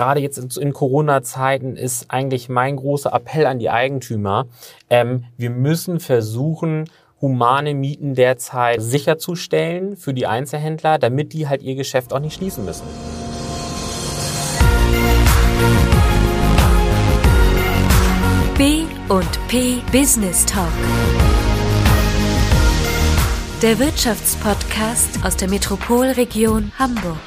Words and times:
gerade 0.00 0.20
jetzt 0.20 0.56
in, 0.56 0.72
Corona-Zeiten 0.72 1.76
ist 1.76 2.06
eigentlich 2.08 2.48
mein 2.48 2.76
großer 2.76 3.12
Appell 3.12 3.44
an 3.44 3.58
die 3.58 3.68
Eigentümer. 3.68 4.46
Ähm, 4.88 5.24
wir 5.36 5.50
müssen 5.50 6.00
versuchen, 6.00 6.88
humane 7.20 7.74
Mieten 7.74 8.14
derzeit 8.14 8.80
sicherzustellen 8.80 9.98
für 9.98 10.14
die 10.14 10.26
Einzelhändler, 10.26 10.96
damit 10.98 11.34
die 11.34 11.48
halt 11.48 11.60
ihr 11.60 11.74
Geschäft 11.74 12.14
auch 12.14 12.18
nicht 12.18 12.32
schließen 12.32 12.64
müssen. 12.64 12.86
B 18.56 18.84
und 19.10 19.48
P 19.48 19.82
Business 19.92 20.46
Talk. 20.46 20.72
Der 23.60 23.78
Wirtschaftspodcast 23.78 25.22
aus 25.26 25.36
der 25.36 25.50
Metropolregion 25.50 26.72
Hamburg. 26.78 27.18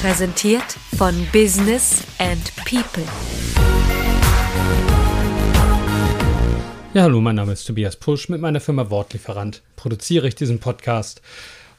Präsentiert 0.00 0.64
von 0.96 1.14
Business 1.30 2.04
and 2.16 2.40
People. 2.64 3.04
Ja, 6.94 7.02
hallo, 7.02 7.20
mein 7.20 7.36
Name 7.36 7.52
ist 7.52 7.66
Tobias 7.66 7.96
Pusch. 7.96 8.30
Mit 8.30 8.40
meiner 8.40 8.60
Firma 8.60 8.88
Wortlieferant 8.88 9.60
produziere 9.76 10.26
ich 10.26 10.34
diesen 10.34 10.58
Podcast. 10.58 11.20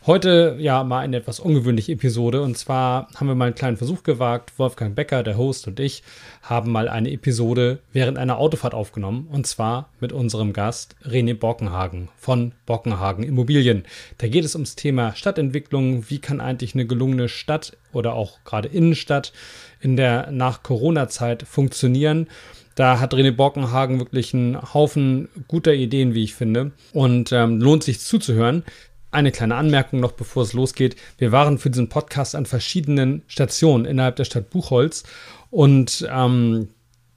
Heute 0.07 0.55
ja 0.57 0.83
mal 0.83 1.01
eine 1.01 1.17
etwas 1.17 1.39
ungewöhnliche 1.39 1.91
Episode 1.91 2.41
und 2.41 2.57
zwar 2.57 3.07
haben 3.13 3.27
wir 3.27 3.35
mal 3.35 3.45
einen 3.45 3.55
kleinen 3.55 3.77
Versuch 3.77 4.01
gewagt. 4.01 4.57
Wolfgang 4.57 4.95
Becker, 4.95 5.21
der 5.21 5.37
Host 5.37 5.67
und 5.67 5.79
ich 5.79 6.01
haben 6.41 6.71
mal 6.71 6.89
eine 6.89 7.11
Episode 7.11 7.81
während 7.93 8.17
einer 8.17 8.39
Autofahrt 8.39 8.73
aufgenommen 8.73 9.27
und 9.31 9.45
zwar 9.45 9.91
mit 9.99 10.11
unserem 10.11 10.53
Gast 10.53 10.95
René 11.05 11.35
Bockenhagen 11.35 12.09
von 12.17 12.53
Bockenhagen 12.65 13.23
Immobilien. 13.23 13.83
Da 14.17 14.27
geht 14.27 14.43
es 14.43 14.55
ums 14.55 14.75
Thema 14.75 15.15
Stadtentwicklung. 15.15 16.09
Wie 16.09 16.17
kann 16.17 16.41
eigentlich 16.41 16.73
eine 16.73 16.87
gelungene 16.87 17.29
Stadt 17.29 17.77
oder 17.93 18.15
auch 18.15 18.39
gerade 18.43 18.69
Innenstadt 18.69 19.33
in 19.81 19.97
der 19.97 20.31
nach 20.31 20.63
Corona-Zeit 20.63 21.43
funktionieren? 21.43 22.27
Da 22.73 22.99
hat 22.99 23.13
René 23.13 23.31
Bockenhagen 23.31 23.99
wirklich 23.99 24.33
einen 24.33 24.73
Haufen 24.73 25.27
guter 25.47 25.73
Ideen, 25.73 26.15
wie 26.15 26.23
ich 26.23 26.33
finde. 26.33 26.71
Und 26.93 27.31
ähm, 27.31 27.59
lohnt 27.59 27.83
sich 27.83 27.99
zuzuhören. 27.99 28.63
Eine 29.11 29.33
kleine 29.33 29.55
Anmerkung 29.55 29.99
noch, 29.99 30.13
bevor 30.13 30.43
es 30.43 30.53
losgeht. 30.53 30.95
Wir 31.17 31.33
waren 31.33 31.57
für 31.57 31.69
diesen 31.69 31.89
Podcast 31.89 32.33
an 32.33 32.45
verschiedenen 32.45 33.23
Stationen 33.27 33.83
innerhalb 33.85 34.15
der 34.15 34.23
Stadt 34.23 34.49
Buchholz 34.49 35.03
und 35.49 36.07
ähm, 36.09 36.69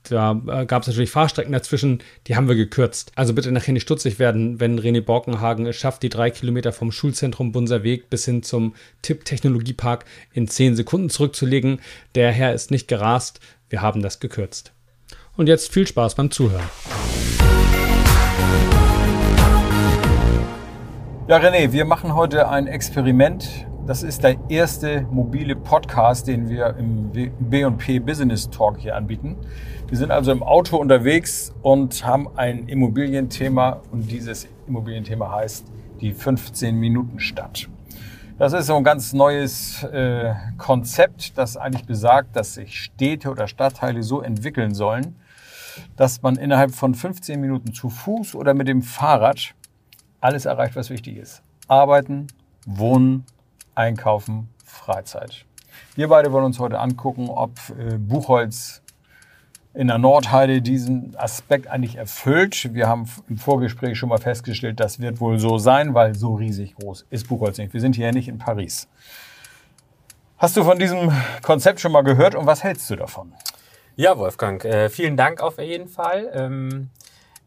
da 0.03 0.43
äh, 0.49 0.67
gab 0.67 0.83
es 0.83 0.89
natürlich 0.89 1.11
Fahrstrecken 1.11 1.53
dazwischen, 1.53 2.03
die 2.27 2.37
haben 2.37 2.49
wir 2.49 2.57
gekürzt. 2.57 3.13
Also 3.15 3.33
bitte 3.33 3.53
nachher 3.53 3.73
nicht 3.73 3.85
stutzig 3.85 4.19
werden, 4.19 4.61
wenn 4.61 4.79
René 4.79 5.01
Borkenhagen 5.01 5.67
es 5.67 5.77
schafft, 5.77 6.03
die 6.03 6.09
drei 6.09 6.31
Kilometer 6.31 6.73
vom 6.73 6.93
Schulzentrum 6.93 7.53
Bunser 7.53 7.85
Weg 7.85 8.11
bis 8.11 8.25
hin 8.25 8.43
zum 8.43 8.75
Tipp 9.01 9.25
Technologiepark 9.25 10.05
in 10.33 10.49
zehn 10.49 10.77
Sekunden 10.77 11.11
zurückzulegen. 11.11 11.81
Der 12.17 12.33
Herr 12.33 12.53
ist 12.53 12.71
nicht 12.71 12.89
gerast, 12.89 13.41
wir 13.71 13.81
haben 13.81 14.03
das 14.03 14.21
gekürzt. 14.21 14.73
Und 15.37 15.49
jetzt 15.49 15.73
viel 15.73 15.87
Spaß 15.87 16.17
beim 16.17 16.31
Zuhören. 16.31 16.69
Ja, 21.27 21.39
René, 21.39 21.73
wir 21.73 21.87
machen 21.87 22.15
heute 22.15 22.51
ein 22.51 22.67
Experiment. 22.67 23.67
Das 23.87 24.03
ist 24.03 24.23
der 24.23 24.37
erste 24.51 25.07
mobile 25.11 25.57
Podcast, 25.57 26.27
den 26.27 26.51
wir 26.51 26.77
im 26.77 27.11
B&P 27.39 27.99
Business 27.99 28.51
Talk 28.51 28.77
hier 28.77 28.95
anbieten. 28.95 29.39
Wir 29.89 29.97
sind 29.97 30.11
also 30.11 30.33
im 30.33 30.43
Auto 30.43 30.77
unterwegs 30.77 31.55
und 31.63 32.05
haben 32.05 32.29
ein 32.37 32.69
Immobilienthema 32.69 33.81
und 33.91 34.11
dieses 34.11 34.47
Immobilienthema 34.67 35.33
heißt 35.33 35.65
die 36.03 36.13
15-Minuten-Stadt. 36.13 37.71
Das 38.37 38.53
ist 38.53 38.67
so 38.67 38.77
ein 38.77 38.85
ganz 38.85 39.15
neues 39.15 39.83
äh, 39.83 40.35
Konzept, 40.59 41.39
das 41.39 41.57
eigentlich 41.57 41.87
besagt, 41.87 42.37
dass 42.37 42.53
sich 42.53 42.79
Städte 42.79 43.31
oder 43.31 43.49
Stadtteile 43.49 44.03
so 44.03 44.21
entwickeln 44.21 44.75
sollen, 44.75 45.17
dass 45.97 46.21
man 46.21 46.37
innerhalb 46.37 46.75
von 46.75 46.95
15 46.95 47.41
Minuten 47.41 47.73
zu 47.73 47.89
Fuß 47.89 48.35
oder 48.35 48.53
mit 48.53 48.69
dem 48.69 48.83
Fahrrad 48.83 49.55
alles 50.25 50.47
erreicht, 50.47 50.75
was 50.75 50.89
wichtig 50.89 51.19
ist. 51.19 51.43
Arbeiten, 51.69 52.29
Wohnen, 52.65 53.25
Einkaufen, 53.75 54.49
Freizeit. 54.65 55.45
Wir 55.97 56.09
beide 56.09 56.33
wollen 56.33 56.47
uns 56.47 56.59
heute 56.59 56.79
angucken, 56.79 57.29
ob 57.29 57.51
äh, 57.79 57.99
Buchholz 57.99 58.81
in 59.75 59.89
der 59.89 59.99
Nordheide 59.99 60.63
diesen 60.63 61.15
Aspekt 61.17 61.67
eigentlich 61.67 61.97
erfüllt. 61.97 62.73
Wir 62.73 62.89
haben 62.89 63.07
im 63.29 63.37
Vorgespräch 63.37 63.99
schon 63.99 64.09
mal 64.09 64.19
festgestellt, 64.19 64.81
das 64.81 64.99
wird 64.99 65.21
wohl 65.21 65.39
so 65.39 65.59
sein, 65.59 65.93
weil 65.93 66.15
so 66.15 66.35
riesig 66.35 66.75
groß 66.77 67.07
ist 67.11 67.29
Buchholz 67.29 67.59
nicht. 67.59 67.75
Wir 67.75 67.81
sind 67.81 67.95
hier 67.95 68.11
nicht 68.13 68.29
in 68.29 68.39
Paris. 68.39 68.89
Hast 70.39 70.57
du 70.57 70.65
von 70.65 70.79
diesem 70.79 71.13
Konzept 71.43 71.81
schon 71.81 71.93
mal 71.93 72.03
gehört 72.03 72.35
und 72.35 72.47
was 72.47 72.65
hältst 72.65 72.89
du 72.89 72.97
davon? 72.97 73.35
Ja, 73.97 74.17
Wolfgang, 74.17 74.65
äh, 74.65 74.89
vielen 74.89 75.19
Dank 75.19 75.43
auf 75.43 75.59
jeden 75.59 75.89
Fall. 75.89 76.31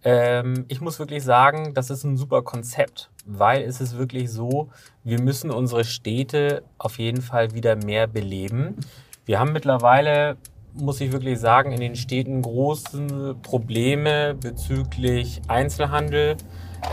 Ähm, 0.10 0.64
ich 0.70 0.80
muss 0.80 1.00
wirklich 1.00 1.22
sagen, 1.22 1.74
das 1.74 1.90
ist 1.90 2.06
ein 2.06 2.16
super 2.16 2.42
Konzept, 2.42 3.10
weil 3.26 3.64
es 3.64 3.82
ist 3.82 3.98
wirklich 3.98 4.32
so, 4.32 4.70
wir 5.04 5.20
müssen 5.20 5.52
unsere 5.52 5.84
Städte 5.84 6.64
auf 6.78 6.98
jeden 6.98 7.22
Fall 7.22 7.54
wieder 7.54 7.76
mehr 7.76 8.08
beleben. 8.08 8.78
Wir 9.26 9.38
haben 9.38 9.52
mittlerweile, 9.52 10.38
muss 10.74 11.02
ich 11.02 11.12
wirklich 11.12 11.40
sagen, 11.42 11.74
in 11.74 11.82
den 11.82 11.98
Städten 11.98 12.42
große 12.42 13.36
Probleme 13.42 14.36
bezüglich 14.36 15.42
Einzelhandel. 15.50 16.38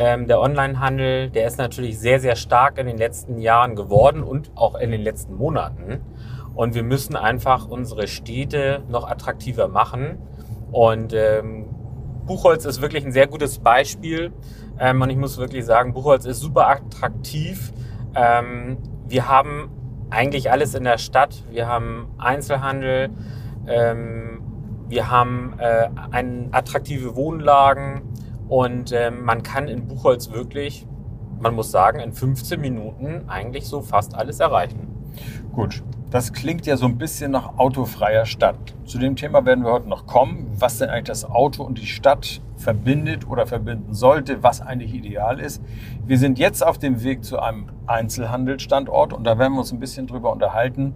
Ähm, 0.00 0.26
der 0.26 0.40
Onlinehandel, 0.40 1.30
der 1.30 1.46
ist 1.46 1.58
natürlich 1.58 2.00
sehr, 2.00 2.18
sehr 2.18 2.34
stark 2.34 2.78
in 2.78 2.88
den 2.88 2.98
letzten 2.98 3.38
Jahren 3.38 3.76
geworden 3.76 4.24
und 4.24 4.50
auch 4.56 4.74
in 4.74 4.90
den 4.90 5.02
letzten 5.02 5.36
Monaten. 5.36 6.00
Und 6.56 6.74
wir 6.74 6.82
müssen 6.82 7.14
einfach 7.14 7.68
unsere 7.68 8.08
Städte 8.08 8.82
noch 8.88 9.08
attraktiver 9.08 9.68
machen. 9.68 10.18
Und 10.72 11.12
ähm, 11.12 11.66
Buchholz 12.26 12.64
ist 12.64 12.80
wirklich 12.80 13.04
ein 13.04 13.12
sehr 13.12 13.26
gutes 13.26 13.58
Beispiel. 13.58 14.32
Ähm, 14.78 15.00
und 15.02 15.10
ich 15.10 15.16
muss 15.16 15.38
wirklich 15.38 15.64
sagen, 15.64 15.92
Buchholz 15.92 16.24
ist 16.24 16.40
super 16.40 16.68
attraktiv. 16.68 17.72
Ähm, 18.14 18.78
wir 19.06 19.28
haben 19.28 19.70
eigentlich 20.10 20.50
alles 20.50 20.74
in 20.74 20.84
der 20.84 20.98
Stadt. 20.98 21.44
Wir 21.50 21.66
haben 21.66 22.08
Einzelhandel, 22.18 23.10
ähm, 23.66 24.42
wir 24.88 25.10
haben 25.10 25.54
äh, 25.58 25.88
ein, 26.10 26.48
attraktive 26.52 27.16
Wohnlagen 27.16 28.02
und 28.48 28.92
äh, 28.92 29.10
man 29.10 29.42
kann 29.42 29.68
in 29.68 29.88
Buchholz 29.88 30.30
wirklich, 30.30 30.86
man 31.40 31.54
muss 31.54 31.70
sagen, 31.70 32.00
in 32.00 32.12
15 32.12 32.60
Minuten 32.60 33.28
eigentlich 33.28 33.66
so 33.66 33.80
fast 33.80 34.14
alles 34.14 34.40
erreichen. 34.40 34.88
Gut, 35.52 35.82
das 36.14 36.32
klingt 36.32 36.64
ja 36.64 36.76
so 36.76 36.86
ein 36.86 36.96
bisschen 36.96 37.32
nach 37.32 37.58
autofreier 37.58 38.24
Stadt. 38.24 38.72
Zu 38.84 38.98
dem 38.98 39.16
Thema 39.16 39.44
werden 39.44 39.64
wir 39.64 39.72
heute 39.72 39.88
noch 39.88 40.06
kommen, 40.06 40.46
was 40.56 40.78
denn 40.78 40.88
eigentlich 40.88 41.06
das 41.06 41.24
Auto 41.24 41.64
und 41.64 41.76
die 41.78 41.86
Stadt 41.86 42.40
verbindet 42.56 43.28
oder 43.28 43.48
verbinden 43.48 43.94
sollte, 43.94 44.40
was 44.44 44.60
eigentlich 44.60 44.94
ideal 44.94 45.40
ist. 45.40 45.60
Wir 46.06 46.16
sind 46.16 46.38
jetzt 46.38 46.64
auf 46.64 46.78
dem 46.78 47.02
Weg 47.02 47.24
zu 47.24 47.40
einem 47.40 47.66
Einzelhandelsstandort 47.88 49.12
und 49.12 49.24
da 49.24 49.40
werden 49.40 49.54
wir 49.54 49.58
uns 49.58 49.72
ein 49.72 49.80
bisschen 49.80 50.06
drüber 50.06 50.30
unterhalten, 50.30 50.94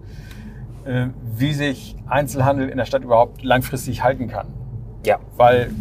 äh, 0.84 1.08
wie 1.24 1.52
sich 1.52 1.96
Einzelhandel 2.06 2.68
in 2.68 2.76
der 2.78 2.84
Stadt 2.84 3.02
überhaupt 3.02 3.42
langfristig 3.42 4.04
halten 4.04 4.28
kann. 4.28 4.46
Ja. 5.04 5.18
Weil 5.36 5.72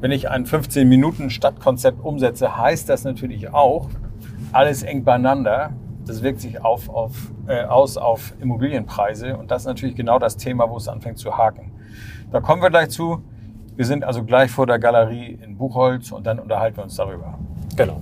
wenn 0.00 0.12
ich 0.12 0.30
ein 0.30 0.46
15 0.46 0.88
Minuten 0.88 1.28
Stadtkonzept 1.28 2.02
umsetze, 2.02 2.56
heißt 2.56 2.88
das 2.88 3.04
natürlich 3.04 3.52
auch, 3.52 3.90
alles 4.50 4.82
eng 4.82 5.04
beieinander 5.04 5.74
das 6.06 6.22
wirkt 6.22 6.40
sich 6.40 6.62
auf, 6.64 6.88
auf, 6.88 7.32
äh, 7.46 7.64
aus 7.64 7.96
auf 7.96 8.34
Immobilienpreise 8.40 9.36
und 9.36 9.50
das 9.50 9.62
ist 9.62 9.66
natürlich 9.66 9.96
genau 9.96 10.18
das 10.18 10.36
Thema, 10.36 10.68
wo 10.70 10.76
es 10.76 10.88
anfängt 10.88 11.18
zu 11.18 11.36
haken. 11.36 11.72
Da 12.30 12.40
kommen 12.40 12.62
wir 12.62 12.70
gleich 12.70 12.90
zu. 12.90 13.22
Wir 13.76 13.84
sind 13.84 14.04
also 14.04 14.24
gleich 14.24 14.50
vor 14.50 14.66
der 14.66 14.78
Galerie 14.78 15.38
in 15.42 15.56
Buchholz 15.56 16.12
und 16.12 16.26
dann 16.26 16.38
unterhalten 16.38 16.76
wir 16.78 16.84
uns 16.84 16.96
darüber. 16.96 17.38
Genau. 17.76 18.00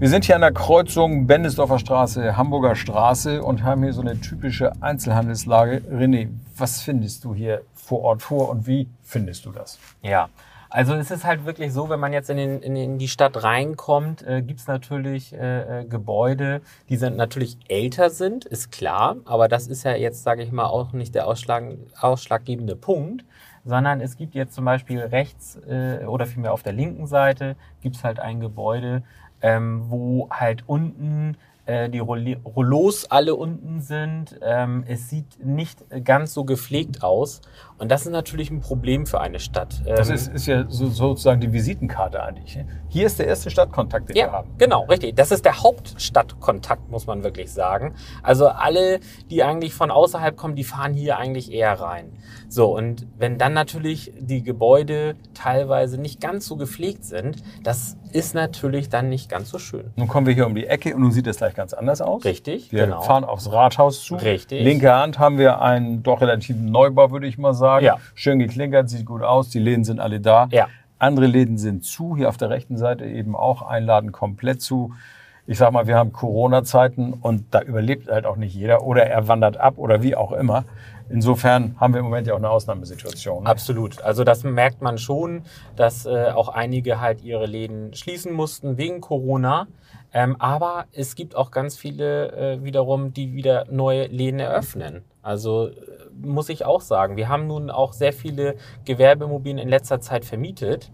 Wir 0.00 0.08
sind 0.08 0.24
hier 0.24 0.34
an 0.34 0.40
der 0.40 0.52
Kreuzung 0.52 1.26
Bendesdorfer 1.26 1.78
Straße, 1.78 2.36
Hamburger 2.36 2.74
Straße 2.74 3.42
und 3.42 3.62
haben 3.62 3.82
hier 3.84 3.92
so 3.92 4.00
eine 4.00 4.20
typische 4.20 4.72
Einzelhandelslage. 4.82 5.82
René, 5.90 6.28
was 6.56 6.82
findest 6.82 7.24
du 7.24 7.32
hier 7.34 7.62
vor 7.74 8.02
Ort 8.02 8.22
vor 8.22 8.48
und 8.50 8.66
wie 8.66 8.88
findest 9.02 9.46
du 9.46 9.52
das? 9.52 9.78
Ja, 10.02 10.28
also 10.70 10.94
es 10.94 11.10
ist 11.10 11.24
halt 11.24 11.44
wirklich 11.44 11.72
so, 11.72 11.88
wenn 11.88 12.00
man 12.00 12.12
jetzt 12.12 12.30
in, 12.30 12.36
den, 12.36 12.62
in, 12.62 12.76
in 12.76 12.98
die 12.98 13.08
Stadt 13.08 13.42
reinkommt, 13.42 14.26
äh, 14.26 14.42
gibt 14.42 14.60
es 14.60 14.66
natürlich 14.66 15.32
äh, 15.32 15.80
äh, 15.80 15.84
Gebäude, 15.84 16.60
die 16.88 16.96
sind 16.96 17.16
natürlich 17.16 17.58
älter 17.68 18.10
sind, 18.10 18.44
ist 18.44 18.72
klar, 18.72 19.16
aber 19.24 19.48
das 19.48 19.66
ist 19.66 19.84
ja 19.84 19.94
jetzt, 19.94 20.22
sage 20.22 20.42
ich 20.42 20.52
mal, 20.52 20.66
auch 20.66 20.92
nicht 20.92 21.14
der 21.14 21.26
ausschlag, 21.26 21.64
ausschlaggebende 22.00 22.76
Punkt, 22.76 23.24
sondern 23.64 24.00
es 24.00 24.16
gibt 24.16 24.34
jetzt 24.34 24.54
zum 24.54 24.64
Beispiel 24.64 25.00
rechts 25.00 25.56
äh, 25.68 26.04
oder 26.06 26.26
vielmehr 26.26 26.52
auf 26.52 26.62
der 26.62 26.72
linken 26.72 27.06
Seite 27.06 27.56
gibt 27.80 27.96
es 27.96 28.04
halt 28.04 28.20
ein 28.20 28.40
Gebäude, 28.40 29.02
ähm, 29.40 29.84
wo 29.88 30.28
halt 30.30 30.64
unten 30.66 31.36
äh, 31.66 31.88
die 31.88 31.98
Rollos 31.98 33.10
alle 33.10 33.34
unten 33.34 33.80
sind. 33.80 34.38
Ähm, 34.42 34.84
es 34.86 35.08
sieht 35.08 35.44
nicht 35.44 35.82
ganz 36.04 36.34
so 36.34 36.44
gepflegt 36.44 37.02
aus. 37.02 37.40
Und 37.84 37.90
das 37.90 38.06
ist 38.06 38.12
natürlich 38.12 38.50
ein 38.50 38.60
Problem 38.60 39.04
für 39.04 39.20
eine 39.20 39.38
Stadt. 39.38 39.82
Das 39.86 40.08
Ähm, 40.08 40.14
ist, 40.14 40.28
ist 40.32 40.46
ja 40.46 40.64
so, 40.70 40.86
sozusagen 40.86 41.42
die 41.42 41.52
Visitenkarte 41.52 42.22
eigentlich. 42.22 42.56
ne? 42.56 42.66
Hier 42.88 43.04
ist 43.04 43.18
der 43.18 43.26
erste 43.26 43.50
Stadtkontakt, 43.50 44.08
den 44.08 44.14
wir 44.14 44.22
Ja, 44.22 44.32
haben. 44.32 44.48
genau, 44.56 44.84
richtig. 44.84 45.16
Das 45.16 45.30
ist 45.30 45.44
der 45.44 45.62
Hauptstadtkontakt, 45.62 46.90
muss 46.90 47.06
man 47.06 47.22
wirklich 47.24 47.52
sagen. 47.52 47.92
Also 48.22 48.48
alle, 48.48 49.00
die 49.30 49.42
eigentlich 49.42 49.74
von 49.74 49.90
außerhalb 49.90 50.34
kommen, 50.34 50.54
die 50.56 50.64
fahren 50.64 50.94
hier 50.94 51.18
eigentlich 51.18 51.52
eher 51.52 51.78
rein. 51.78 52.12
So, 52.48 52.74
und 52.74 53.06
wenn 53.18 53.36
dann 53.36 53.52
natürlich 53.52 54.14
die 54.18 54.42
Gebäude 54.42 55.16
teilweise 55.34 56.00
nicht 56.00 56.22
ganz 56.22 56.46
so 56.46 56.56
gepflegt 56.56 57.04
sind, 57.04 57.36
das 57.64 57.98
ist 58.12 58.34
natürlich 58.34 58.88
dann 58.88 59.10
nicht 59.10 59.28
ganz 59.28 59.50
so 59.50 59.58
schön. 59.58 59.90
Nun 59.96 60.08
kommen 60.08 60.26
wir 60.26 60.32
hier 60.34 60.46
um 60.46 60.54
die 60.54 60.66
Ecke 60.66 60.94
und 60.94 61.02
nun 61.02 61.10
sieht 61.12 61.26
es 61.26 61.36
gleich 61.38 61.54
ganz 61.54 61.74
anders 61.74 62.00
aus. 62.00 62.24
Richtig, 62.24 62.70
Wir 62.72 62.84
genau. 62.86 63.02
fahren 63.02 63.24
aufs 63.24 63.50
Rathaus 63.52 64.02
zu. 64.04 64.14
Richtig. 64.14 64.62
Linke 64.62 64.94
Hand 64.94 65.18
haben 65.18 65.36
wir 65.36 65.60
einen 65.60 66.02
doch 66.02 66.20
relativen 66.22 66.64
Neubau, 66.66 67.10
würde 67.10 67.26
ich 67.26 67.36
mal 67.36 67.52
sagen. 67.54 67.73
Ja. 67.82 67.98
Schön 68.14 68.38
geklinkert, 68.38 68.88
sieht 68.88 69.06
gut 69.06 69.22
aus. 69.22 69.50
Die 69.50 69.58
Läden 69.58 69.84
sind 69.84 70.00
alle 70.00 70.20
da. 70.20 70.48
Ja. 70.50 70.68
Andere 70.98 71.26
Läden 71.26 71.58
sind 71.58 71.84
zu. 71.84 72.16
Hier 72.16 72.28
auf 72.28 72.36
der 72.36 72.50
rechten 72.50 72.76
Seite 72.76 73.04
eben 73.04 73.34
auch 73.36 73.62
ein 73.62 73.84
Laden 73.84 74.12
komplett 74.12 74.62
zu. 74.62 74.92
Ich 75.46 75.58
sag 75.58 75.72
mal, 75.72 75.86
wir 75.86 75.96
haben 75.96 76.12
Corona-Zeiten 76.12 77.12
und 77.12 77.46
da 77.50 77.60
überlebt 77.60 78.08
halt 78.10 78.24
auch 78.24 78.36
nicht 78.36 78.54
jeder 78.54 78.82
oder 78.82 79.04
er 79.06 79.28
wandert 79.28 79.58
ab 79.58 79.74
oder 79.76 80.02
wie 80.02 80.16
auch 80.16 80.32
immer. 80.32 80.64
Insofern 81.10 81.76
haben 81.78 81.92
wir 81.92 81.98
im 81.98 82.06
Moment 82.06 82.26
ja 82.26 82.32
auch 82.32 82.38
eine 82.38 82.48
Ausnahmesituation. 82.48 83.44
ne? 83.44 83.50
Absolut. 83.50 84.00
Also 84.02 84.24
das 84.24 84.42
merkt 84.42 84.80
man 84.80 84.96
schon, 84.96 85.42
dass 85.76 86.06
äh, 86.06 86.30
auch 86.34 86.48
einige 86.48 87.00
halt 87.00 87.22
ihre 87.22 87.44
Läden 87.44 87.92
schließen 87.94 88.32
mussten 88.32 88.78
wegen 88.78 89.02
Corona. 89.02 89.66
Ähm, 90.14 90.36
aber 90.38 90.86
es 90.92 91.14
gibt 91.14 91.36
auch 91.36 91.50
ganz 91.50 91.76
viele 91.76 92.32
äh, 92.32 92.64
wiederum, 92.64 93.12
die 93.12 93.34
wieder 93.34 93.66
neue 93.70 94.06
Läden 94.06 94.40
eröffnen. 94.40 95.02
Also 95.24 95.68
äh, 95.68 95.72
muss 96.22 96.48
ich 96.48 96.64
auch 96.64 96.82
sagen, 96.82 97.16
wir 97.16 97.28
haben 97.28 97.46
nun 97.46 97.70
auch 97.70 97.92
sehr 97.92 98.12
viele 98.12 98.56
Gewerbeimmobilien 98.84 99.58
in 99.58 99.68
letzter 99.68 100.00
Zeit 100.00 100.24
vermietet. 100.24 100.90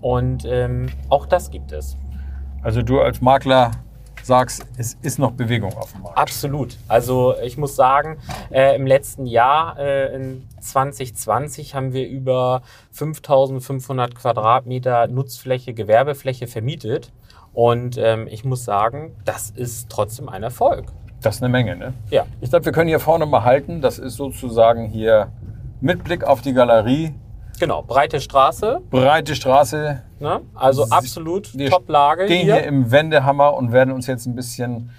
Und 0.00 0.44
ähm, 0.44 0.86
auch 1.08 1.26
das 1.26 1.50
gibt 1.50 1.72
es. 1.72 1.96
Also 2.62 2.82
du 2.82 3.00
als 3.00 3.20
Makler 3.20 3.72
sagst, 4.22 4.64
es 4.76 4.94
ist 5.02 5.18
noch 5.18 5.32
Bewegung 5.32 5.76
auf 5.76 5.92
dem 5.92 6.02
Markt. 6.02 6.16
Absolut. 6.16 6.76
Also 6.86 7.34
ich 7.42 7.58
muss 7.58 7.74
sagen, 7.74 8.18
äh, 8.50 8.76
im 8.76 8.86
letzten 8.86 9.26
Jahr, 9.26 9.78
äh, 9.78 10.14
in 10.14 10.48
2020, 10.60 11.74
haben 11.74 11.92
wir 11.92 12.08
über 12.08 12.62
5500 12.92 14.14
Quadratmeter 14.14 15.08
Nutzfläche, 15.08 15.74
Gewerbefläche 15.74 16.46
vermietet. 16.46 17.12
Und 17.52 17.98
ähm, 17.98 18.28
ich 18.28 18.44
muss 18.44 18.64
sagen, 18.64 19.16
das 19.24 19.50
ist 19.50 19.90
trotzdem 19.90 20.28
ein 20.28 20.42
Erfolg. 20.42 20.86
Das 21.22 21.36
ist 21.36 21.42
eine 21.42 21.50
Menge, 21.50 21.76
ne? 21.76 21.94
Ja. 22.10 22.24
Ich 22.40 22.50
glaube, 22.50 22.64
wir 22.64 22.72
können 22.72 22.88
hier 22.88 23.00
vorne 23.00 23.26
mal 23.26 23.44
halten. 23.44 23.80
Das 23.80 23.98
ist 23.98 24.16
sozusagen 24.16 24.86
hier 24.86 25.28
mit 25.80 26.04
Blick 26.04 26.24
auf 26.24 26.42
die 26.42 26.52
Galerie. 26.52 27.14
Genau, 27.60 27.82
breite 27.82 28.20
Straße, 28.20 28.80
Breite 28.90 29.36
Straße. 29.36 30.02
ne? 30.18 30.40
also 30.54 30.84
absolut 30.90 31.56
Wir 31.56 31.70
Top-Lage 31.70 32.24
stehen 32.24 32.44
hier. 32.44 32.56
hier 32.56 32.64
im 32.64 32.90
Wendehammer 32.90 33.54
und 33.54 33.72
werden 33.72 33.92
uns 33.92 34.06
jetzt 34.06 34.26
ein 34.26 34.34
bisschen 34.34 34.90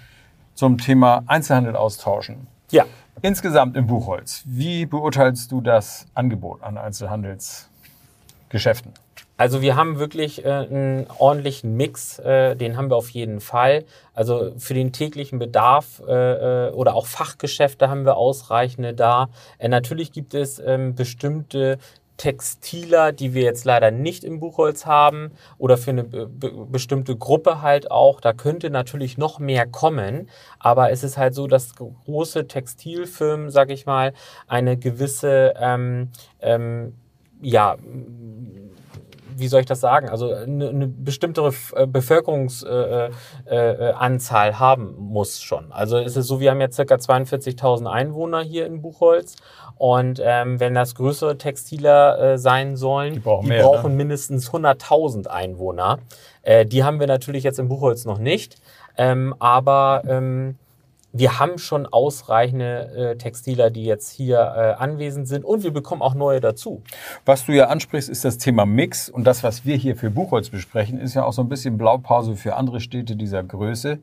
zum 0.54 0.78
Thema 0.78 1.22
Einzelhandel 1.26 1.76
austauschen. 1.76 2.46
Ja, 2.70 2.84
Insgesamt 3.22 3.76
im 3.76 3.86
Buchholz, 3.86 4.42
wie 4.44 4.86
beurteilst 4.86 5.52
du 5.52 5.60
das 5.60 6.06
Angebot 6.14 6.62
an 6.62 6.76
Einzelhandelsgeschäften? 6.76 8.92
Also 9.36 9.62
wir 9.62 9.74
haben 9.74 9.98
wirklich 9.98 10.44
äh, 10.44 10.48
einen 10.48 11.06
ordentlichen 11.18 11.76
Mix, 11.76 12.18
äh, 12.20 12.54
den 12.54 12.76
haben 12.76 12.90
wir 12.90 12.96
auf 12.96 13.10
jeden 13.10 13.40
Fall. 13.40 13.84
Also 14.14 14.52
für 14.58 14.74
den 14.74 14.92
täglichen 14.92 15.38
Bedarf 15.38 16.00
äh, 16.06 16.68
äh, 16.68 16.70
oder 16.70 16.94
auch 16.94 17.06
Fachgeschäfte 17.06 17.88
haben 17.88 18.04
wir 18.04 18.16
ausreichende 18.16 18.94
da. 18.94 19.28
Äh, 19.58 19.68
natürlich 19.68 20.12
gibt 20.12 20.34
es 20.34 20.60
ähm, 20.60 20.94
bestimmte 20.94 21.78
Textiler, 22.16 23.10
die 23.10 23.34
wir 23.34 23.42
jetzt 23.42 23.64
leider 23.64 23.90
nicht 23.90 24.22
im 24.22 24.38
Buchholz 24.38 24.86
haben 24.86 25.32
oder 25.58 25.76
für 25.76 25.90
eine 25.90 26.04
be 26.04 26.28
be 26.28 26.50
bestimmte 26.66 27.16
Gruppe 27.16 27.60
halt 27.60 27.90
auch. 27.90 28.20
Da 28.20 28.32
könnte 28.32 28.70
natürlich 28.70 29.18
noch 29.18 29.40
mehr 29.40 29.66
kommen, 29.66 30.28
aber 30.60 30.92
es 30.92 31.02
ist 31.02 31.16
halt 31.18 31.34
so, 31.34 31.48
dass 31.48 31.74
große 31.74 32.46
Textilfirmen, 32.46 33.50
sag 33.50 33.70
ich 33.70 33.84
mal, 33.84 34.12
eine 34.46 34.76
gewisse 34.76 35.54
ähm, 35.58 36.10
ähm, 36.40 36.94
ja, 37.42 37.76
wie 39.36 39.48
soll 39.48 39.60
ich 39.60 39.66
das 39.66 39.80
sagen? 39.80 40.08
Also 40.08 40.32
eine, 40.32 40.68
eine 40.68 40.86
bestimmtere 40.86 41.52
äh, 41.74 41.86
Bevölkerungsanzahl 41.86 43.10
äh, 43.46 43.88
äh, 43.88 43.92
Anzahl 43.92 44.58
haben 44.58 44.94
muss 44.98 45.40
schon. 45.42 45.72
Also 45.72 45.98
es 45.98 46.16
ist 46.16 46.26
so, 46.26 46.40
wir 46.40 46.50
haben 46.50 46.60
jetzt 46.60 46.76
circa 46.76 46.96
42.000 46.96 47.90
Einwohner 47.90 48.42
hier 48.42 48.66
in 48.66 48.82
Buchholz 48.82 49.36
und 49.76 50.20
ähm, 50.24 50.60
wenn 50.60 50.74
das 50.74 50.94
größere 50.94 51.36
Textiler 51.36 52.18
äh, 52.18 52.38
sein 52.38 52.76
sollen, 52.76 53.14
Die 53.14 53.20
brauchen 53.20 53.48
mehr, 53.48 53.62
brauchen 53.64 53.92
ne? 53.92 53.96
mindestens 53.96 54.50
100.000 54.50 55.26
Einwohner. 55.26 55.98
Äh, 56.42 56.66
die 56.66 56.84
haben 56.84 57.00
wir 57.00 57.06
natürlich 57.06 57.44
jetzt 57.44 57.58
in 57.58 57.68
Buchholz 57.68 58.04
noch 58.04 58.18
nicht, 58.18 58.56
ähm, 58.96 59.34
aber 59.38 60.02
ähm, 60.06 60.56
wir 61.16 61.38
haben 61.38 61.58
schon 61.58 61.86
ausreichende 61.86 63.12
äh, 63.12 63.16
Textiler, 63.16 63.70
die 63.70 63.84
jetzt 63.84 64.10
hier 64.10 64.38
äh, 64.38 64.82
anwesend 64.82 65.28
sind 65.28 65.44
und 65.44 65.62
wir 65.62 65.72
bekommen 65.72 66.02
auch 66.02 66.14
neue 66.14 66.40
dazu. 66.40 66.82
Was 67.24 67.46
du 67.46 67.52
ja 67.52 67.68
ansprichst, 67.68 68.10
ist 68.10 68.24
das 68.24 68.36
Thema 68.36 68.66
Mix. 68.66 69.08
Und 69.08 69.24
das, 69.24 69.44
was 69.44 69.64
wir 69.64 69.76
hier 69.76 69.94
für 69.94 70.10
Buchholz 70.10 70.50
besprechen, 70.50 70.98
ist 70.98 71.14
ja 71.14 71.24
auch 71.24 71.32
so 71.32 71.42
ein 71.42 71.48
bisschen 71.48 71.78
Blaupause 71.78 72.34
für 72.34 72.56
andere 72.56 72.80
Städte 72.80 73.14
dieser 73.14 73.44
Größe. 73.44 74.00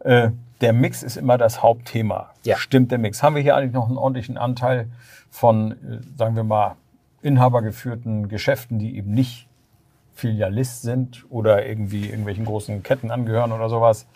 Äh, 0.00 0.30
der 0.60 0.72
Mix 0.72 1.04
ist 1.04 1.16
immer 1.16 1.38
das 1.38 1.62
Hauptthema. 1.62 2.30
Ja. 2.44 2.56
Stimmt 2.56 2.90
der 2.90 2.98
Mix? 2.98 3.22
Haben 3.22 3.36
wir 3.36 3.42
hier 3.42 3.54
eigentlich 3.54 3.72
noch 3.72 3.86
einen 3.86 3.96
ordentlichen 3.96 4.36
Anteil 4.36 4.88
von, 5.30 5.70
äh, 5.70 5.76
sagen 6.18 6.34
wir 6.34 6.44
mal, 6.44 6.74
inhabergeführten 7.22 8.28
Geschäften, 8.28 8.80
die 8.80 8.96
eben 8.96 9.12
nicht 9.12 9.46
Filialist 10.14 10.82
sind 10.82 11.26
oder 11.30 11.64
irgendwie 11.64 12.06
irgendwelchen 12.06 12.44
großen 12.44 12.82
Ketten 12.82 13.12
angehören 13.12 13.52
oder 13.52 13.68
sowas? 13.68 14.06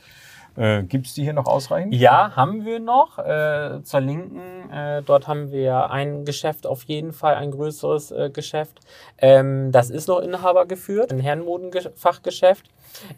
Äh, 0.56 0.82
Gibt 0.84 1.06
es 1.06 1.14
die 1.14 1.22
hier 1.22 1.32
noch 1.32 1.46
ausreichend? 1.46 1.94
Ja, 1.94 2.34
haben 2.36 2.64
wir 2.64 2.80
noch. 2.80 3.18
Äh, 3.18 3.82
zur 3.82 4.00
Linken, 4.00 4.70
äh, 4.70 5.02
dort 5.02 5.26
haben 5.26 5.50
wir 5.50 5.90
ein 5.90 6.24
Geschäft, 6.24 6.66
auf 6.66 6.84
jeden 6.84 7.12
Fall 7.12 7.34
ein 7.34 7.50
größeres 7.50 8.12
äh, 8.12 8.30
Geschäft. 8.30 8.80
Ähm, 9.18 9.72
das 9.72 9.90
ist 9.90 10.08
noch 10.08 10.20
Inhaber 10.20 10.66
geführt, 10.66 11.12
ein 11.12 11.20
Herrenmodenfachgeschäft. 11.20 12.66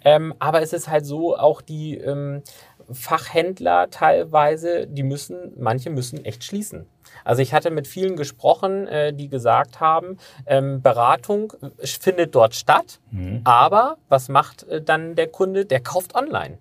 Ähm, 0.04 0.34
aber 0.38 0.62
es 0.62 0.72
ist 0.72 0.88
halt 0.88 1.04
so, 1.04 1.36
auch 1.36 1.60
die 1.60 1.98
ähm, 1.98 2.42
Fachhändler 2.90 3.90
teilweise, 3.90 4.86
die 4.86 5.02
müssen, 5.02 5.52
manche 5.58 5.90
müssen 5.90 6.24
echt 6.24 6.44
schließen. 6.44 6.86
Also 7.24 7.42
ich 7.42 7.52
hatte 7.52 7.70
mit 7.70 7.86
vielen 7.86 8.16
gesprochen, 8.16 8.86
äh, 8.86 9.12
die 9.12 9.28
gesagt 9.28 9.80
haben, 9.80 10.18
ähm, 10.46 10.82
Beratung 10.82 11.52
äh, 11.60 11.86
findet 11.86 12.34
dort 12.34 12.54
statt, 12.54 13.00
aber 13.44 13.96
was 14.08 14.28
macht 14.28 14.64
äh, 14.68 14.80
dann 14.82 15.14
der 15.14 15.28
Kunde? 15.28 15.66
Der 15.66 15.80
kauft 15.80 16.14
online. 16.14 16.58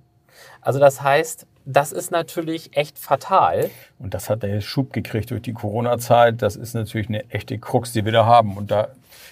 Also 0.66 0.80
das 0.80 1.02
heißt, 1.02 1.46
das 1.66 1.92
ist 1.92 2.12
natürlich 2.12 2.76
echt 2.76 3.00
fatal. 3.00 3.70
Und 4.00 4.14
das 4.14 4.30
hat 4.30 4.44
er 4.44 4.54
jetzt 4.54 4.66
Schub 4.66 4.92
gekriegt 4.94 5.32
durch 5.32 5.42
die 5.42 5.54
Corona-Zeit. 5.54 6.42
Das 6.42 6.56
ist 6.56 6.74
natürlich 6.74 7.08
eine 7.08 7.30
echte 7.30 7.58
Krux, 7.58 7.92
die 7.94 8.04
wir 8.04 8.12
da 8.12 8.26
haben. 8.26 8.58
Und 8.58 8.72
da 8.72 8.90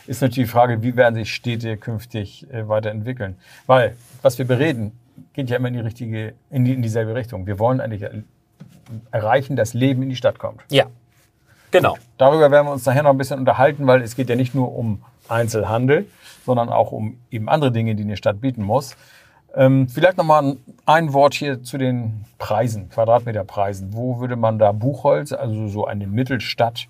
ist 0.08 0.22
natürlich 0.22 0.48
die 0.50 0.52
Frage, 0.52 0.82
wie 0.84 0.96
werden 0.96 1.16
sich 1.16 1.34
Städte 1.34 1.78
künftig 1.78 2.48
äh, 2.52 2.68
weiterentwickeln? 2.68 3.36
Weil, 3.66 3.96
was 4.22 4.38
wir 4.38 4.46
bereden, 4.46 4.98
geht 5.34 5.50
ja 5.50 5.58
immer 5.58 5.68
in 5.68 5.76
die 5.76 5.80
richtige, 5.80 6.34
in, 6.50 6.66
die, 6.66 6.74
in 6.74 6.82
dieselbe 6.82 7.16
Richtung. 7.16 7.46
Wir 7.48 7.60
wollen 7.60 7.82
eigentlich 7.82 8.04
er- 8.04 8.12
erreichen, 9.12 9.56
dass 9.56 9.74
Leben 9.74 10.04
in 10.04 10.10
die 10.10 10.16
Stadt 10.16 10.38
kommt. 10.40 10.62
Ja, 10.70 10.86
genau. 11.72 11.98
Darüber 12.18 12.52
werden 12.52 12.68
wir 12.68 12.72
uns 12.74 12.86
nachher 12.86 13.04
noch 13.04 13.12
ein 13.12 13.18
bisschen 13.18 13.40
unterhalten, 13.40 13.88
weil 13.88 14.02
es 14.02 14.16
geht 14.16 14.30
ja 14.30 14.36
nicht 14.36 14.54
nur 14.54 14.76
um 14.76 15.04
Einzelhandel, 15.30 16.08
sondern 16.46 16.70
auch 16.70 16.92
um 16.92 17.18
eben 17.32 17.48
andere 17.48 17.72
Dinge, 17.72 17.96
die 17.96 18.04
eine 18.04 18.18
Stadt 18.18 18.42
bieten 18.42 18.64
muss. 18.64 18.96
Ähm, 19.56 19.88
vielleicht 19.88 20.18
noch 20.18 20.26
mal 20.26 20.44
ein, 20.44 20.58
ein 20.86 21.14
Wort 21.14 21.36
hier 21.36 21.62
zu 21.62 21.78
den 21.78 22.26
Preisen, 22.40 22.90
Quadratmeterpreisen. 22.90 23.94
Wo 23.94 24.20
würde 24.20 24.36
man 24.36 24.58
da 24.58 24.72
Buchholz, 24.72 25.32
also 25.32 25.68
so 25.68 25.86
eine 25.86 26.08
Mittelstadt, 26.08 26.88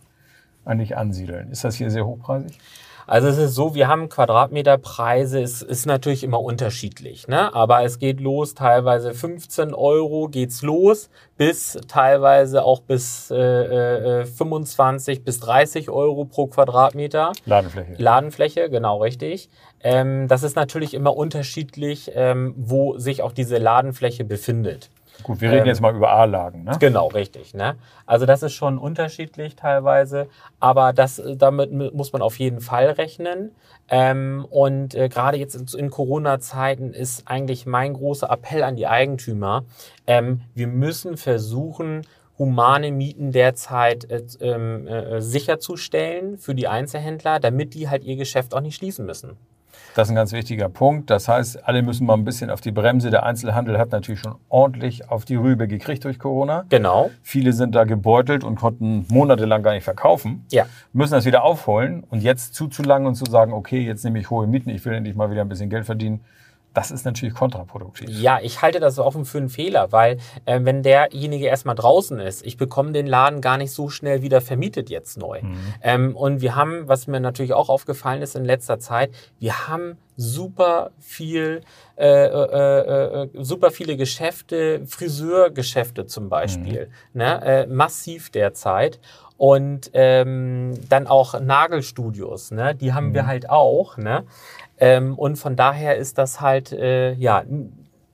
eigentlich 0.65 0.95
ansiedeln? 0.95 1.51
Ist 1.51 1.63
das 1.63 1.75
hier 1.75 1.91
sehr 1.91 2.05
hochpreisig? 2.05 2.57
Also 3.07 3.27
es 3.27 3.37
ist 3.37 3.55
so, 3.55 3.75
wir 3.75 3.87
haben 3.87 4.09
Quadratmeterpreise, 4.09 5.41
es 5.41 5.61
ist 5.61 5.85
natürlich 5.85 6.23
immer 6.23 6.39
unterschiedlich, 6.39 7.27
ne? 7.27 7.53
aber 7.53 7.83
es 7.83 7.99
geht 7.99 8.21
los, 8.21 8.53
teilweise 8.53 9.13
15 9.13 9.73
Euro 9.73 10.27
geht's 10.27 10.61
los, 10.61 11.09
bis 11.37 11.77
teilweise 11.87 12.63
auch 12.63 12.81
bis 12.81 13.29
äh, 13.31 14.21
äh, 14.21 14.25
25 14.25 15.23
bis 15.23 15.39
30 15.39 15.89
Euro 15.89 16.25
pro 16.25 16.47
Quadratmeter. 16.47 17.33
Ladenfläche. 17.45 17.95
Ladenfläche, 17.97 18.69
genau 18.69 19.01
richtig. 19.01 19.49
Ähm, 19.81 20.27
das 20.27 20.43
ist 20.43 20.55
natürlich 20.55 20.93
immer 20.93 21.15
unterschiedlich, 21.15 22.11
ähm, 22.13 22.53
wo 22.57 22.97
sich 22.97 23.21
auch 23.21 23.33
diese 23.33 23.57
Ladenfläche 23.57 24.23
befindet. 24.23 24.89
Gut, 25.21 25.39
wir 25.41 25.49
reden 25.51 25.61
Ähm, 25.61 25.67
jetzt 25.67 25.79
mal 25.81 25.95
über 25.95 26.11
A-Lagen. 26.11 26.63
Ne? 26.63 26.71
Genau, 26.79 27.07
richtig. 27.07 27.53
Ne? 27.53 27.75
Also 28.05 28.25
das 28.25 28.41
ist 28.43 28.53
schon 28.53 28.77
unterschiedlich 28.77 29.55
teilweise, 29.55 30.27
aber 30.59 30.91
das, 30.91 31.21
damit 31.37 31.71
mu- 31.71 31.91
muss 31.93 32.11
man 32.11 32.21
auf 32.21 32.39
jeden 32.39 32.59
Fall 32.61 32.87
rechnen. 32.89 33.51
Ähm, 33.89 34.45
und 34.49 34.95
äh, 34.95 35.09
gerade 35.09 35.37
jetzt 35.37 35.55
in, 35.55 35.79
in 35.79 35.89
Corona-Zeiten 35.91 36.93
ist 36.93 37.27
eigentlich 37.27 37.65
mein 37.65 37.93
großer 37.93 38.29
Appell 38.29 38.63
an 38.63 38.75
die 38.75 38.87
Eigentümer, 38.87 39.65
ähm, 40.07 40.41
wir 40.55 40.67
müssen 40.67 41.15
versuchen, 41.17 42.01
humane 42.39 42.91
Mieten 42.91 43.31
derzeit 43.31 44.09
äh, 44.09 44.23
ähm, 44.41 44.87
äh, 44.87 45.21
sicherzustellen 45.21 46.37
für 46.37 46.55
die 46.55 46.67
Einzelhändler, 46.67 47.39
damit 47.39 47.73
die 47.75 47.89
halt 47.89 48.03
ihr 48.03 48.15
Geschäft 48.15 48.55
auch 48.55 48.61
nicht 48.61 48.75
schließen 48.75 49.05
müssen. 49.05 49.37
Das 49.95 50.07
ist 50.07 50.11
ein 50.11 50.15
ganz 50.15 50.31
wichtiger 50.31 50.69
Punkt. 50.69 51.09
Das 51.09 51.27
heißt, 51.27 51.67
alle 51.67 51.83
müssen 51.83 52.07
mal 52.07 52.15
ein 52.15 52.25
bisschen 52.25 52.49
auf 52.49 52.61
die 52.61 52.71
Bremse. 52.71 53.11
Der 53.11 53.23
Einzelhandel 53.23 53.77
hat 53.77 53.91
natürlich 53.91 54.21
schon 54.21 54.35
ordentlich 54.49 55.09
auf 55.09 55.23
die 55.23 55.35
Rübe 55.35 55.67
gekriegt 55.67 56.03
durch 56.03 56.17
Corona. 56.17 56.65
Genau. 56.69 57.11
Viele 57.21 57.53
sind 57.53 57.75
da 57.75 57.83
gebeutelt 57.83 58.43
und 58.43 58.55
konnten 58.55 59.05
monatelang 59.09 59.61
gar 59.61 59.73
nicht 59.73 59.83
verkaufen. 59.83 60.45
Ja. 60.51 60.65
Müssen 60.93 61.13
das 61.13 61.25
wieder 61.25 61.43
aufholen 61.43 62.03
und 62.09 62.23
jetzt 62.23 62.55
zuzulangen 62.55 63.07
und 63.07 63.15
zu 63.15 63.25
sagen, 63.25 63.53
okay, 63.53 63.81
jetzt 63.81 64.03
nehme 64.03 64.19
ich 64.19 64.29
hohe 64.29 64.47
Mieten, 64.47 64.69
ich 64.69 64.83
will 64.83 64.93
endlich 64.93 65.15
mal 65.15 65.29
wieder 65.29 65.41
ein 65.41 65.49
bisschen 65.49 65.69
Geld 65.69 65.85
verdienen. 65.85 66.21
Das 66.73 66.91
ist 66.91 67.05
natürlich 67.05 67.35
kontraproduktiv. 67.35 68.09
Ja, 68.09 68.39
ich 68.41 68.61
halte 68.61 68.79
das 68.79 68.97
offen 68.99 69.25
für 69.25 69.37
einen 69.37 69.49
Fehler, 69.49 69.91
weil 69.91 70.17
äh, 70.45 70.59
wenn 70.63 70.83
derjenige 70.83 71.45
erstmal 71.45 71.75
draußen 71.75 72.19
ist, 72.19 72.45
ich 72.45 72.57
bekomme 72.57 72.91
den 72.91 73.07
Laden 73.07 73.41
gar 73.41 73.57
nicht 73.57 73.71
so 73.71 73.89
schnell 73.89 74.21
wieder 74.21 74.41
vermietet 74.41 74.89
jetzt 74.89 75.17
neu. 75.17 75.41
Ähm, 75.81 76.15
und 76.15 76.41
wir 76.41 76.55
haben, 76.55 76.87
was 76.87 77.07
mir 77.07 77.19
natürlich 77.19 77.53
auch 77.53 77.69
aufgefallen 77.69 78.21
ist 78.21 78.35
in 78.35 78.45
letzter 78.45 78.79
Zeit, 78.79 79.11
wir 79.39 79.67
haben 79.67 79.97
super 80.15 80.91
viel, 80.99 81.61
äh, 81.95 82.07
äh, 82.07 83.23
äh, 83.23 83.29
super 83.43 83.71
viele 83.71 83.97
Geschäfte, 83.97 84.85
Friseurgeschäfte 84.85 86.05
zum 86.05 86.29
Beispiel, 86.29 86.89
ne, 87.13 87.41
äh, 87.43 87.67
massiv 87.67 88.29
derzeit. 88.29 88.99
Und 89.37 89.91
ähm, 89.93 90.73
dann 90.89 91.07
auch 91.07 91.39
Nagelstudios, 91.39 92.51
ne? 92.51 92.75
die 92.75 92.93
haben 92.93 93.13
wir 93.13 93.25
halt 93.27 93.49
auch. 93.49 93.97
Ne? 93.97 94.23
Ähm, 94.77 95.17
und 95.17 95.37
von 95.37 95.55
daher 95.55 95.97
ist 95.97 96.17
das 96.17 96.39
halt, 96.39 96.71
äh, 96.71 97.13
ja, 97.13 97.43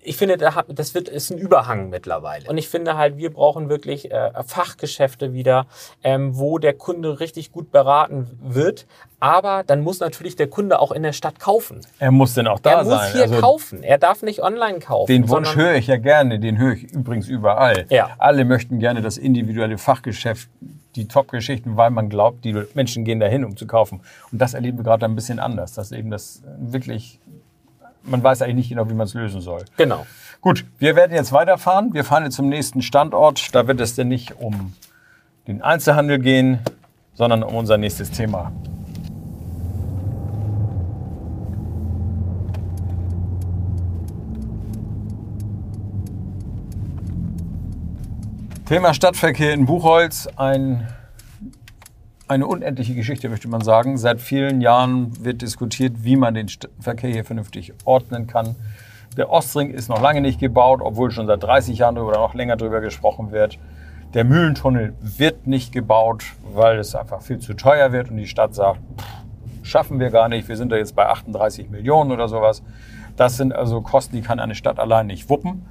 ich 0.02 0.16
finde, 0.16 0.38
das 0.38 0.94
wird, 0.94 1.10
ist 1.10 1.30
ein 1.30 1.38
Überhang 1.38 1.90
mittlerweile. 1.90 2.50
Und 2.50 2.58
ich 2.58 2.70
finde 2.70 2.96
halt, 2.96 3.18
wir 3.18 3.32
brauchen 3.32 3.70
wirklich 3.70 4.12
äh, 4.12 4.32
Fachgeschäfte 4.46 5.34
wieder, 5.34 5.68
ähm, 6.04 6.38
wo 6.38 6.58
der 6.58 6.74
Kunde 6.74 7.20
richtig 7.20 7.52
gut 7.52 7.72
beraten 7.72 8.40
wird. 8.42 8.88
Aber 9.20 9.64
dann 9.68 9.82
muss 9.82 10.00
natürlich 10.00 10.38
der 10.38 10.48
Kunde 10.48 10.80
auch 10.80 10.94
in 10.94 11.04
der 11.04 11.12
Stadt 11.12 11.40
kaufen. 11.40 11.82
Er 12.00 12.12
muss 12.12 12.34
denn 12.34 12.48
auch 12.48 12.60
da 12.60 12.72
er 12.72 12.84
muss 12.84 12.94
sein. 12.94 13.12
hier 13.12 13.22
Also 13.24 13.40
kaufen. 13.40 13.84
Er 13.84 13.98
darf 13.98 14.22
nicht 14.22 14.42
online 14.42 14.80
kaufen. 14.80 15.12
den 15.12 15.28
Wunsch 15.28 15.56
höre 15.56 15.76
ich 15.76 15.88
ja 15.88 15.98
gerne, 15.98 16.40
den 16.40 16.58
höre 16.58 16.74
ich 16.74 16.84
übrigens 16.94 17.28
überall. 17.28 17.86
Ja. 17.90 18.12
Alle 18.18 18.46
möchten 18.46 18.80
gerne 18.80 19.02
das 19.02 19.18
individuelle 19.18 19.78
Fachgeschäft, 19.78 20.50
die 20.96 21.08
Top-Geschichten, 21.08 21.76
weil 21.76 21.92
man 21.92 22.10
glaubt, 22.10 22.46
die 22.46 22.54
Menschen 22.74 23.04
gehen 23.04 23.20
dahin, 23.20 23.44
um 23.44 23.58
zu 23.58 23.68
kaufen. 23.68 24.02
Und 24.32 24.40
das 24.40 24.54
erleben 24.54 24.78
wir 24.78 24.84
gerade 24.84 25.06
ein 25.06 25.16
bisschen 25.16 25.40
anders, 25.40 25.74
dass 25.74 25.92
eben 25.92 26.10
das 26.10 26.42
wirklich, 26.58 27.20
man 28.04 28.24
weiß 28.24 28.42
eigentlich 28.42 28.56
nicht 28.56 28.70
genau, 28.70 28.90
wie 28.90 28.94
man 28.94 29.06
es 29.06 29.14
lösen 29.14 29.42
soll. 29.42 29.66
Genau. 29.78 30.06
Gut, 30.42 30.66
wir 30.78 30.96
werden 30.96 31.14
jetzt 31.14 31.32
weiterfahren. 31.32 31.94
Wir 31.94 32.04
fahren 32.06 32.24
jetzt 32.24 32.36
zum 32.36 32.50
nächsten 32.50 32.82
Standort. 32.82 33.54
Da 33.54 33.68
wird 33.68 33.82
es 33.82 33.96
denn 33.96 34.08
nicht 34.08 34.40
um 34.40 34.74
den 35.48 35.62
Einzelhandel 35.62 36.20
gehen, 36.20 36.60
sondern 37.14 37.44
um 37.44 37.56
unser 37.56 37.78
nächstes 37.78 38.12
Thema. 38.12 38.52
Thema 48.70 48.94
Stadtverkehr 48.94 49.54
in 49.54 49.66
Buchholz, 49.66 50.28
ein, 50.36 50.88
eine 52.30 52.46
unendliche 52.46 52.94
Geschichte, 52.94 53.28
möchte 53.28 53.48
man 53.48 53.62
sagen. 53.62 53.98
Seit 53.98 54.22
vielen 54.22 54.62
Jahren 54.62 55.24
wird 55.24 55.42
diskutiert, 55.42 56.04
wie 56.04 56.16
man 56.16 56.36
den 56.36 56.48
Verkehr 56.80 57.10
hier 57.10 57.26
vernünftig 57.26 57.74
ordnen 57.86 58.28
kann. 58.28 58.56
Der 59.18 59.32
Ostring 59.32 59.72
ist 59.72 59.90
noch 59.90 60.02
lange 60.02 60.22
nicht 60.22 60.40
gebaut, 60.40 60.82
obwohl 60.84 61.10
schon 61.10 61.26
seit 61.26 61.42
30 61.42 61.80
Jahren 61.80 61.98
oder 61.98 62.20
noch 62.20 62.36
länger 62.36 62.56
darüber 62.56 62.82
gesprochen 62.82 63.32
wird. 63.32 63.58
Der 64.14 64.24
Mühlentunnel 64.24 64.94
wird 65.02 65.48
nicht 65.48 65.72
gebaut, 65.72 66.24
weil 66.54 66.78
es 66.78 66.96
einfach 66.96 67.22
viel 67.24 67.40
zu 67.40 67.56
teuer 67.56 67.92
wird 67.92 68.12
und 68.12 68.18
die 68.18 68.28
Stadt 68.28 68.54
sagt, 68.54 68.80
pff, 68.98 69.06
schaffen 69.64 70.00
wir 70.00 70.12
gar 70.12 70.30
nicht, 70.30 70.48
wir 70.48 70.58
sind 70.58 70.72
da 70.72 70.76
jetzt 70.76 70.96
bei 70.96 71.08
38 71.08 71.70
Millionen 71.72 72.12
oder 72.12 72.28
sowas. 72.28 72.62
Das 73.18 73.38
sind 73.38 73.54
also 73.54 73.82
Kosten, 73.82 74.16
die 74.16 74.22
kann 74.22 74.40
eine 74.40 74.56
Stadt 74.56 74.80
allein 74.80 75.08
nicht 75.08 75.30
wuppen. 75.30 75.66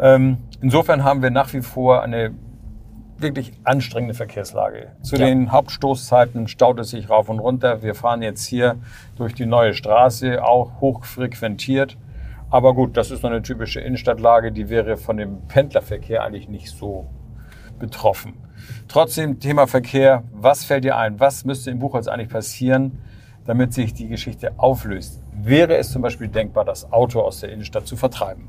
Ähm, 0.00 0.38
insofern 0.62 1.04
haben 1.04 1.22
wir 1.22 1.30
nach 1.30 1.52
wie 1.52 1.60
vor 1.60 2.02
eine 2.02 2.32
wirklich 3.22 3.52
anstrengende 3.64 4.14
Verkehrslage. 4.14 4.92
Zu 5.02 5.16
Ja. 5.16 5.26
den 5.26 5.52
Hauptstoßzeiten 5.52 6.48
staut 6.48 6.78
es 6.80 6.90
sich 6.90 7.08
rauf 7.08 7.28
und 7.28 7.38
runter. 7.38 7.82
Wir 7.82 7.94
fahren 7.94 8.22
jetzt 8.22 8.44
hier 8.44 8.76
durch 9.16 9.34
die 9.34 9.46
neue 9.46 9.74
Straße, 9.74 10.44
auch 10.44 10.80
hochfrequentiert. 10.80 11.96
Aber 12.50 12.74
gut, 12.74 12.96
das 12.96 13.10
ist 13.10 13.22
noch 13.22 13.30
eine 13.30 13.42
typische 13.42 13.80
Innenstadtlage, 13.80 14.52
die 14.52 14.68
wäre 14.68 14.96
von 14.98 15.16
dem 15.16 15.46
Pendlerverkehr 15.48 16.22
eigentlich 16.22 16.48
nicht 16.48 16.68
so 16.68 17.06
betroffen. 17.78 18.34
Trotzdem, 18.88 19.40
Thema 19.40 19.66
Verkehr, 19.66 20.22
was 20.32 20.64
fällt 20.64 20.84
dir 20.84 20.96
ein? 20.96 21.18
Was 21.18 21.44
müsste 21.44 21.70
in 21.70 21.78
Buchholz 21.78 22.08
eigentlich 22.08 22.28
passieren, 22.28 22.98
damit 23.46 23.72
sich 23.72 23.94
die 23.94 24.06
Geschichte 24.08 24.52
auflöst? 24.58 25.22
Wäre 25.32 25.76
es 25.76 25.90
zum 25.90 26.02
Beispiel 26.02 26.28
denkbar, 26.28 26.64
das 26.64 26.92
Auto 26.92 27.20
aus 27.20 27.40
der 27.40 27.50
Innenstadt 27.52 27.86
zu 27.86 27.96
vertreiben? 27.96 28.48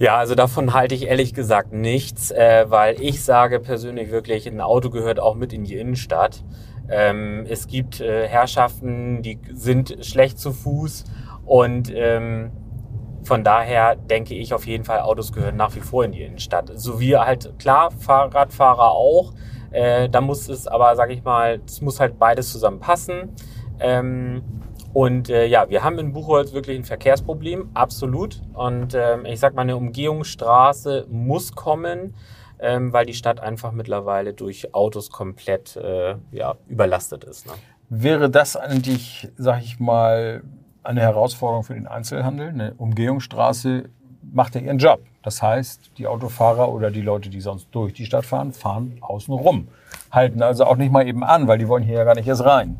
Ja, 0.00 0.16
also 0.16 0.36
davon 0.36 0.74
halte 0.74 0.94
ich 0.94 1.08
ehrlich 1.08 1.34
gesagt 1.34 1.72
nichts, 1.72 2.30
äh, 2.30 2.66
weil 2.68 3.00
ich 3.02 3.24
sage 3.24 3.58
persönlich 3.58 4.12
wirklich, 4.12 4.46
ein 4.46 4.60
Auto 4.60 4.90
gehört 4.90 5.18
auch 5.18 5.34
mit 5.34 5.52
in 5.52 5.64
die 5.64 5.74
Innenstadt. 5.74 6.44
Ähm, 6.88 7.44
es 7.48 7.66
gibt 7.66 8.00
äh, 8.00 8.28
Herrschaften, 8.28 9.22
die 9.22 9.40
sind 9.52 9.96
schlecht 10.06 10.38
zu 10.38 10.52
Fuß 10.52 11.02
und 11.44 11.92
ähm, 11.92 12.52
von 13.24 13.42
daher 13.42 13.96
denke 13.96 14.34
ich 14.34 14.54
auf 14.54 14.68
jeden 14.68 14.84
Fall, 14.84 15.00
Autos 15.00 15.32
gehören 15.32 15.56
nach 15.56 15.74
wie 15.74 15.80
vor 15.80 16.04
in 16.04 16.12
die 16.12 16.22
Innenstadt. 16.22 16.70
So 16.76 17.00
wie 17.00 17.16
halt, 17.16 17.58
klar, 17.58 17.90
Fahrradfahrer 17.90 18.92
auch. 18.92 19.32
Äh, 19.72 20.08
da 20.08 20.20
muss 20.20 20.48
es 20.48 20.68
aber, 20.68 20.94
sag 20.94 21.10
ich 21.10 21.24
mal, 21.24 21.60
es 21.66 21.80
muss 21.80 21.98
halt 21.98 22.20
beides 22.20 22.52
zusammenpassen. 22.52 23.34
Ähm, 23.80 24.42
und 24.92 25.28
äh, 25.28 25.46
ja, 25.46 25.68
wir 25.68 25.84
haben 25.84 25.98
in 25.98 26.12
Buchholz 26.12 26.52
wirklich 26.52 26.78
ein 26.78 26.84
Verkehrsproblem, 26.84 27.70
absolut. 27.74 28.40
Und 28.54 28.94
ähm, 28.94 29.26
ich 29.26 29.38
sag 29.38 29.54
mal, 29.54 29.62
eine 29.62 29.76
Umgehungsstraße 29.76 31.06
muss 31.10 31.52
kommen, 31.52 32.14
ähm, 32.58 32.92
weil 32.92 33.06
die 33.06 33.14
Stadt 33.14 33.40
einfach 33.40 33.72
mittlerweile 33.72 34.32
durch 34.32 34.74
Autos 34.74 35.10
komplett 35.10 35.76
äh, 35.76 36.16
ja, 36.32 36.56
überlastet 36.68 37.24
ist. 37.24 37.46
Ne? 37.46 37.52
Wäre 37.90 38.30
das 38.30 38.56
eigentlich, 38.56 39.28
sag 39.36 39.62
ich 39.62 39.78
mal, 39.78 40.42
eine 40.82 41.00
Herausforderung 41.00 41.64
für 41.64 41.74
den 41.74 41.86
Einzelhandel? 41.86 42.48
Eine 42.48 42.74
Umgehungsstraße 42.74 43.84
macht 44.32 44.54
ja 44.54 44.60
ihren 44.60 44.78
Job. 44.78 45.00
Das 45.22 45.42
heißt, 45.42 45.92
die 45.98 46.06
Autofahrer 46.06 46.70
oder 46.70 46.90
die 46.90 47.02
Leute, 47.02 47.28
die 47.28 47.40
sonst 47.40 47.68
durch 47.72 47.92
die 47.92 48.06
Stadt 48.06 48.24
fahren, 48.24 48.52
fahren 48.52 48.96
außen 49.00 49.34
rum. 49.34 49.68
Halten 50.10 50.42
also 50.42 50.64
auch 50.64 50.76
nicht 50.76 50.90
mal 50.90 51.06
eben 51.06 51.22
an, 51.24 51.46
weil 51.46 51.58
die 51.58 51.68
wollen 51.68 51.82
hier 51.82 51.98
ja 51.98 52.04
gar 52.04 52.14
nicht 52.14 52.26
erst 52.26 52.44
rein. 52.44 52.78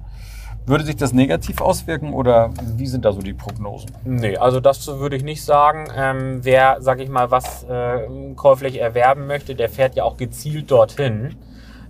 Würde 0.68 0.84
sich 0.84 0.96
das 0.96 1.12
negativ 1.12 1.60
auswirken 1.60 2.12
oder 2.12 2.50
wie 2.76 2.86
sind 2.86 3.04
da 3.04 3.12
so 3.12 3.20
die 3.20 3.32
Prognosen? 3.34 3.90
Nee, 4.04 4.36
also 4.36 4.60
das 4.60 4.86
würde 4.86 5.16
ich 5.16 5.22
nicht 5.24 5.42
sagen. 5.44 5.88
Ähm, 5.96 6.40
wer, 6.42 6.76
sag 6.80 7.00
ich 7.00 7.08
mal, 7.08 7.30
was 7.30 7.64
äh, 7.64 8.06
käuflich 8.36 8.78
erwerben 8.80 9.26
möchte, 9.26 9.54
der 9.54 9.68
fährt 9.68 9.96
ja 9.96 10.04
auch 10.04 10.16
gezielt 10.18 10.70
dorthin. 10.70 11.36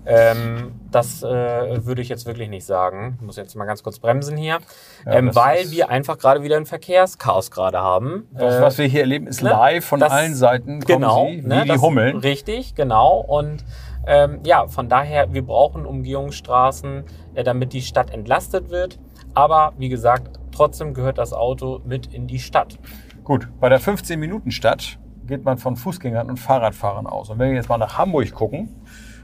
Ähm, 0.07 0.73
das 0.91 1.23
äh, 1.23 1.85
würde 1.85 2.01
ich 2.01 2.09
jetzt 2.09 2.25
wirklich 2.25 2.49
nicht 2.49 2.65
sagen. 2.65 3.17
Ich 3.21 3.27
muss 3.27 3.37
jetzt 3.37 3.55
mal 3.57 3.67
ganz 3.67 3.83
kurz 3.83 3.99
bremsen 3.99 4.39
hier. 4.39 4.59
Ja, 5.05 5.13
ähm, 5.13 5.35
weil 5.35 5.71
wir 5.71 5.91
einfach 5.91 6.17
gerade 6.17 6.43
wieder 6.43 6.57
ein 6.57 6.65
Verkehrschaos 6.65 7.51
gerade 7.51 7.79
haben. 7.79 8.27
Das, 8.33 8.55
Äh, 8.55 8.63
was 8.63 8.79
wir 8.79 8.87
hier 8.87 9.01
erleben, 9.01 9.27
ist 9.27 9.43
ne? 9.43 9.51
live 9.51 9.85
von 9.85 10.01
Das- 10.01 10.13
allen 10.13 10.35
Seiten. 10.35 10.81
Kommen 10.81 11.01
genau, 11.03 11.27
sie, 11.27 11.45
wie 11.45 11.47
ne, 11.47 11.63
die 11.65 11.69
das- 11.69 11.83
Hummeln. 11.83 12.17
Richtig, 12.19 12.75
genau. 12.75 13.19
Und 13.19 13.65
ähm, 14.09 14.41
ja, 14.45 14.67
von 14.67 14.89
daher, 14.89 15.35
wir 15.35 15.45
brauchen 15.45 15.85
Umgehungsstraßen, 15.85 17.05
äh, 17.35 17.45
damit 17.45 17.75
die 17.75 17.83
Stadt 17.83 18.11
entlastet 18.11 18.71
wird. 18.71 18.99
Aber 19.35 19.75
wie 19.77 19.91
gesagt, 19.91 20.41
trotzdem 20.51 20.95
gehört 20.95 21.19
das 21.19 21.35
Auto 21.35 21.81
mit 21.85 22.13
in 22.15 22.27
die 22.27 22.39
Stadt. 22.39 22.79
Gut, 23.23 23.49
bei 23.61 23.69
der 23.69 23.81
15-Minuten-Stadt 23.81 24.99
geht 25.27 25.45
man 25.45 25.59
von 25.59 25.77
Fußgängern 25.77 26.31
und 26.31 26.39
Fahrradfahrern 26.39 27.07
aus. 27.07 27.29
Und 27.29 27.39
wenn 27.39 27.51
wir 27.51 27.57
jetzt 27.57 27.69
mal 27.69 27.77
nach 27.77 27.99
Hamburg 27.99 28.33
gucken, 28.33 28.75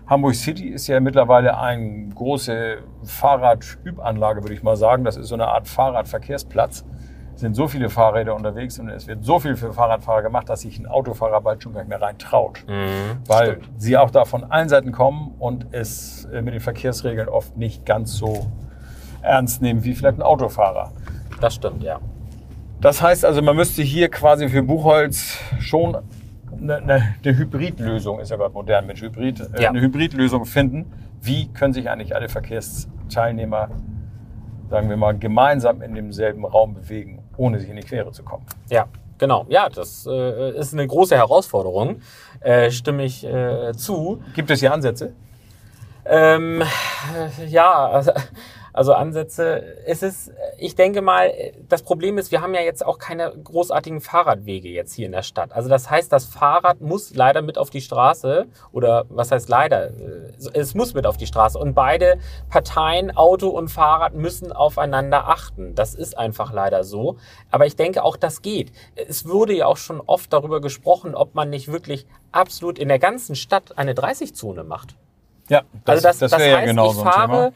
Hamburg 0.06 0.34
City 0.34 0.68
ist 0.68 0.86
ja 0.86 1.00
mittlerweile 1.00 1.58
eine 1.58 2.10
große 2.14 2.76
Fahrradübanlage, 3.04 4.42
würde 4.42 4.52
ich 4.52 4.62
mal 4.62 4.76
sagen. 4.76 5.04
Das 5.04 5.16
ist 5.16 5.28
so 5.28 5.34
eine 5.34 5.48
Art 5.48 5.66
Fahrradverkehrsplatz. 5.66 6.84
Sind 7.36 7.54
so 7.56 7.66
viele 7.66 7.90
Fahrräder 7.90 8.34
unterwegs 8.34 8.78
und 8.78 8.88
es 8.88 9.06
wird 9.08 9.24
so 9.24 9.40
viel 9.40 9.56
für 9.56 9.72
Fahrradfahrer 9.72 10.22
gemacht, 10.22 10.48
dass 10.48 10.60
sich 10.60 10.78
ein 10.78 10.86
Autofahrer 10.86 11.40
bald 11.40 11.62
schon 11.62 11.72
gar 11.72 11.80
nicht 11.80 11.88
mehr 11.88 12.00
rein 12.00 12.16
traut. 12.16 12.64
Weil 13.26 13.56
Stimmt. 13.60 13.68
sie 13.76 13.96
auch 13.96 14.10
da 14.10 14.24
von 14.24 14.44
allen 14.44 14.68
Seiten 14.68 14.92
kommen 14.92 15.34
und 15.38 15.66
es 15.72 16.26
äh, 16.26 16.42
mit 16.42 16.54
den 16.54 16.60
Verkehrsregeln 16.60 17.28
oft 17.28 17.56
nicht 17.56 17.84
ganz 17.84 18.12
so 18.14 18.46
ernst 19.22 19.62
nehmen 19.62 19.82
wie 19.84 19.94
vielleicht 19.94 20.18
ein 20.18 20.22
Autofahrer. 20.22 20.92
Das 21.40 21.54
stimmt, 21.56 21.82
ja. 21.82 21.98
Das 22.80 23.02
heißt 23.02 23.24
also, 23.24 23.42
man 23.42 23.56
müsste 23.56 23.82
hier 23.82 24.08
quasi 24.10 24.48
für 24.48 24.62
Buchholz 24.62 25.38
schon 25.58 25.96
eine, 26.60 26.76
eine, 26.76 27.14
eine 27.24 27.36
Hybridlösung, 27.36 28.20
ist 28.20 28.30
ja 28.30 28.36
gerade 28.36 28.52
modern 28.54 28.86
mit 28.86 29.00
Hybrid, 29.00 29.40
äh, 29.40 29.62
Ja. 29.62 29.70
eine 29.70 29.80
Hybridlösung 29.80 30.44
finden. 30.44 30.92
Wie 31.20 31.48
können 31.48 31.72
sich 31.72 31.90
eigentlich 31.90 32.14
alle 32.14 32.28
Verkehrsteilnehmer, 32.28 33.70
sagen 34.70 34.88
wir 34.88 34.96
mal, 34.96 35.16
gemeinsam 35.18 35.82
in 35.82 35.94
demselben 35.94 36.44
Raum 36.44 36.74
bewegen, 36.74 37.23
ohne 37.36 37.58
sich 37.60 37.68
in 37.68 37.76
die 37.76 37.82
Quere 37.82 38.12
zu 38.12 38.22
kommen? 38.22 38.44
Ja, 38.70 38.86
genau. 39.18 39.46
Ja, 39.48 39.68
das 39.68 40.06
äh, 40.06 40.56
ist 40.56 40.72
eine 40.72 40.86
große 40.86 41.16
Herausforderung. 41.16 42.00
Äh, 42.40 42.70
stimme 42.70 43.04
ich 43.04 43.24
äh, 43.24 43.72
zu. 43.74 44.22
Gibt 44.34 44.50
es 44.50 44.60
hier 44.60 44.72
Ansätze? 44.72 45.12
Ähm, 46.04 46.62
äh, 46.62 47.46
ja, 47.46 47.88
also, 47.88 48.12
also 48.74 48.92
Ansätze. 48.92 49.62
Es 49.86 50.02
ist, 50.02 50.32
ich 50.58 50.74
denke 50.74 51.00
mal, 51.00 51.32
das 51.68 51.82
Problem 51.82 52.18
ist, 52.18 52.32
wir 52.32 52.42
haben 52.42 52.54
ja 52.54 52.60
jetzt 52.60 52.84
auch 52.84 52.98
keine 52.98 53.30
großartigen 53.30 54.00
Fahrradwege 54.00 54.68
jetzt 54.68 54.92
hier 54.94 55.06
in 55.06 55.12
der 55.12 55.22
Stadt. 55.22 55.52
Also 55.52 55.68
das 55.68 55.88
heißt, 55.88 56.12
das 56.12 56.24
Fahrrad 56.24 56.80
muss 56.80 57.14
leider 57.14 57.40
mit 57.40 57.56
auf 57.56 57.70
die 57.70 57.80
Straße 57.80 58.46
oder 58.72 59.04
was 59.08 59.30
heißt 59.30 59.48
leider? 59.48 59.90
Äh, 59.90 60.32
Es 60.54 60.74
muss 60.74 60.92
mit 60.92 61.06
auf 61.06 61.16
die 61.16 61.26
Straße 61.26 61.56
und 61.56 61.74
beide 61.74 62.18
Parteien, 62.50 63.16
Auto 63.16 63.48
und 63.48 63.68
Fahrrad, 63.68 64.14
müssen 64.14 64.50
aufeinander 64.52 65.28
achten. 65.28 65.76
Das 65.76 65.94
ist 65.94 66.18
einfach 66.18 66.52
leider 66.52 66.82
so. 66.82 67.16
Aber 67.52 67.66
ich 67.66 67.76
denke 67.76 68.02
auch, 68.02 68.16
das 68.16 68.42
geht. 68.42 68.72
Es 68.96 69.24
wurde 69.28 69.54
ja 69.54 69.66
auch 69.66 69.76
schon 69.76 70.00
oft 70.00 70.32
darüber 70.32 70.60
gesprochen, 70.60 71.14
ob 71.14 71.36
man 71.36 71.48
nicht 71.48 71.70
wirklich 71.70 72.08
absolut 72.32 72.80
in 72.80 72.88
der 72.88 72.98
ganzen 72.98 73.36
Stadt 73.36 73.78
eine 73.78 73.92
30-Zone 73.92 74.64
macht. 74.64 74.96
Ja, 75.48 75.62
Also 75.84 76.02
das, 76.02 76.18
das, 76.18 76.32
wäre 76.38 76.58
heißt, 76.58 76.66
genau 76.66 76.88
ich 76.88 76.94
so 76.94 77.02
ein 77.02 77.12
fahre 77.12 77.50
Thema. 77.50 77.52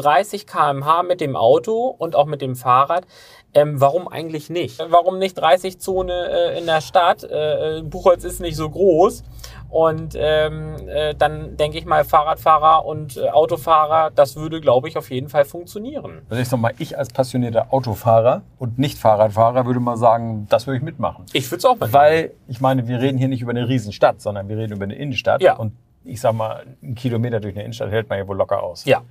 30 0.00 0.46
km/h 0.46 1.02
mit 1.02 1.20
dem 1.20 1.36
Auto 1.36 1.86
und 1.86 2.16
auch 2.16 2.26
mit 2.26 2.42
dem 2.42 2.56
Fahrrad. 2.56 3.06
Ähm, 3.52 3.80
warum 3.80 4.06
eigentlich 4.06 4.48
nicht? 4.48 4.80
Warum 4.90 5.18
nicht 5.18 5.34
30 5.34 5.80
Zone 5.80 6.12
äh, 6.12 6.58
in 6.58 6.66
der 6.66 6.80
Stadt? 6.80 7.24
Äh, 7.24 7.78
äh, 7.78 7.82
Buchholz 7.82 8.22
ist 8.24 8.40
nicht 8.40 8.56
so 8.56 8.70
groß. 8.70 9.24
Und 9.70 10.16
ähm, 10.16 10.76
äh, 10.88 11.14
dann 11.14 11.56
denke 11.56 11.78
ich 11.78 11.84
mal, 11.84 12.04
Fahrradfahrer 12.04 12.84
und 12.84 13.16
äh, 13.16 13.30
Autofahrer, 13.30 14.10
das 14.10 14.34
würde, 14.34 14.60
glaube 14.60 14.88
ich, 14.88 14.96
auf 14.96 15.10
jeden 15.10 15.28
Fall 15.28 15.44
funktionieren. 15.44 16.22
Also 16.28 16.42
ich 16.42 16.48
sag 16.48 16.58
mal, 16.58 16.74
ich 16.78 16.98
als 16.98 17.08
passionierter 17.10 17.72
Autofahrer 17.72 18.42
und 18.58 18.78
nicht 18.78 18.98
Fahrradfahrer 18.98 19.66
würde 19.66 19.78
mal 19.78 19.96
sagen, 19.96 20.46
das 20.48 20.66
würde 20.66 20.78
ich 20.78 20.82
mitmachen. 20.82 21.24
Ich 21.32 21.48
würde 21.50 21.58
es 21.58 21.64
auch 21.64 21.78
mal. 21.78 21.92
Weil, 21.92 22.32
ich 22.48 22.60
meine, 22.60 22.88
wir 22.88 23.00
reden 23.00 23.16
hier 23.16 23.28
nicht 23.28 23.42
über 23.42 23.50
eine 23.50 23.68
Riesenstadt, 23.68 24.20
sondern 24.20 24.48
wir 24.48 24.58
reden 24.58 24.74
über 24.74 24.84
eine 24.84 24.96
Innenstadt. 24.96 25.40
Ja. 25.40 25.56
Und 25.56 25.72
ich 26.04 26.20
sag 26.20 26.32
mal, 26.32 26.64
einen 26.82 26.96
Kilometer 26.96 27.38
durch 27.38 27.54
eine 27.54 27.62
Innenstadt 27.62 27.90
hält 27.90 28.08
man 28.08 28.18
ja 28.18 28.26
wohl 28.26 28.36
locker 28.36 28.62
aus. 28.62 28.84
Ja, 28.84 29.02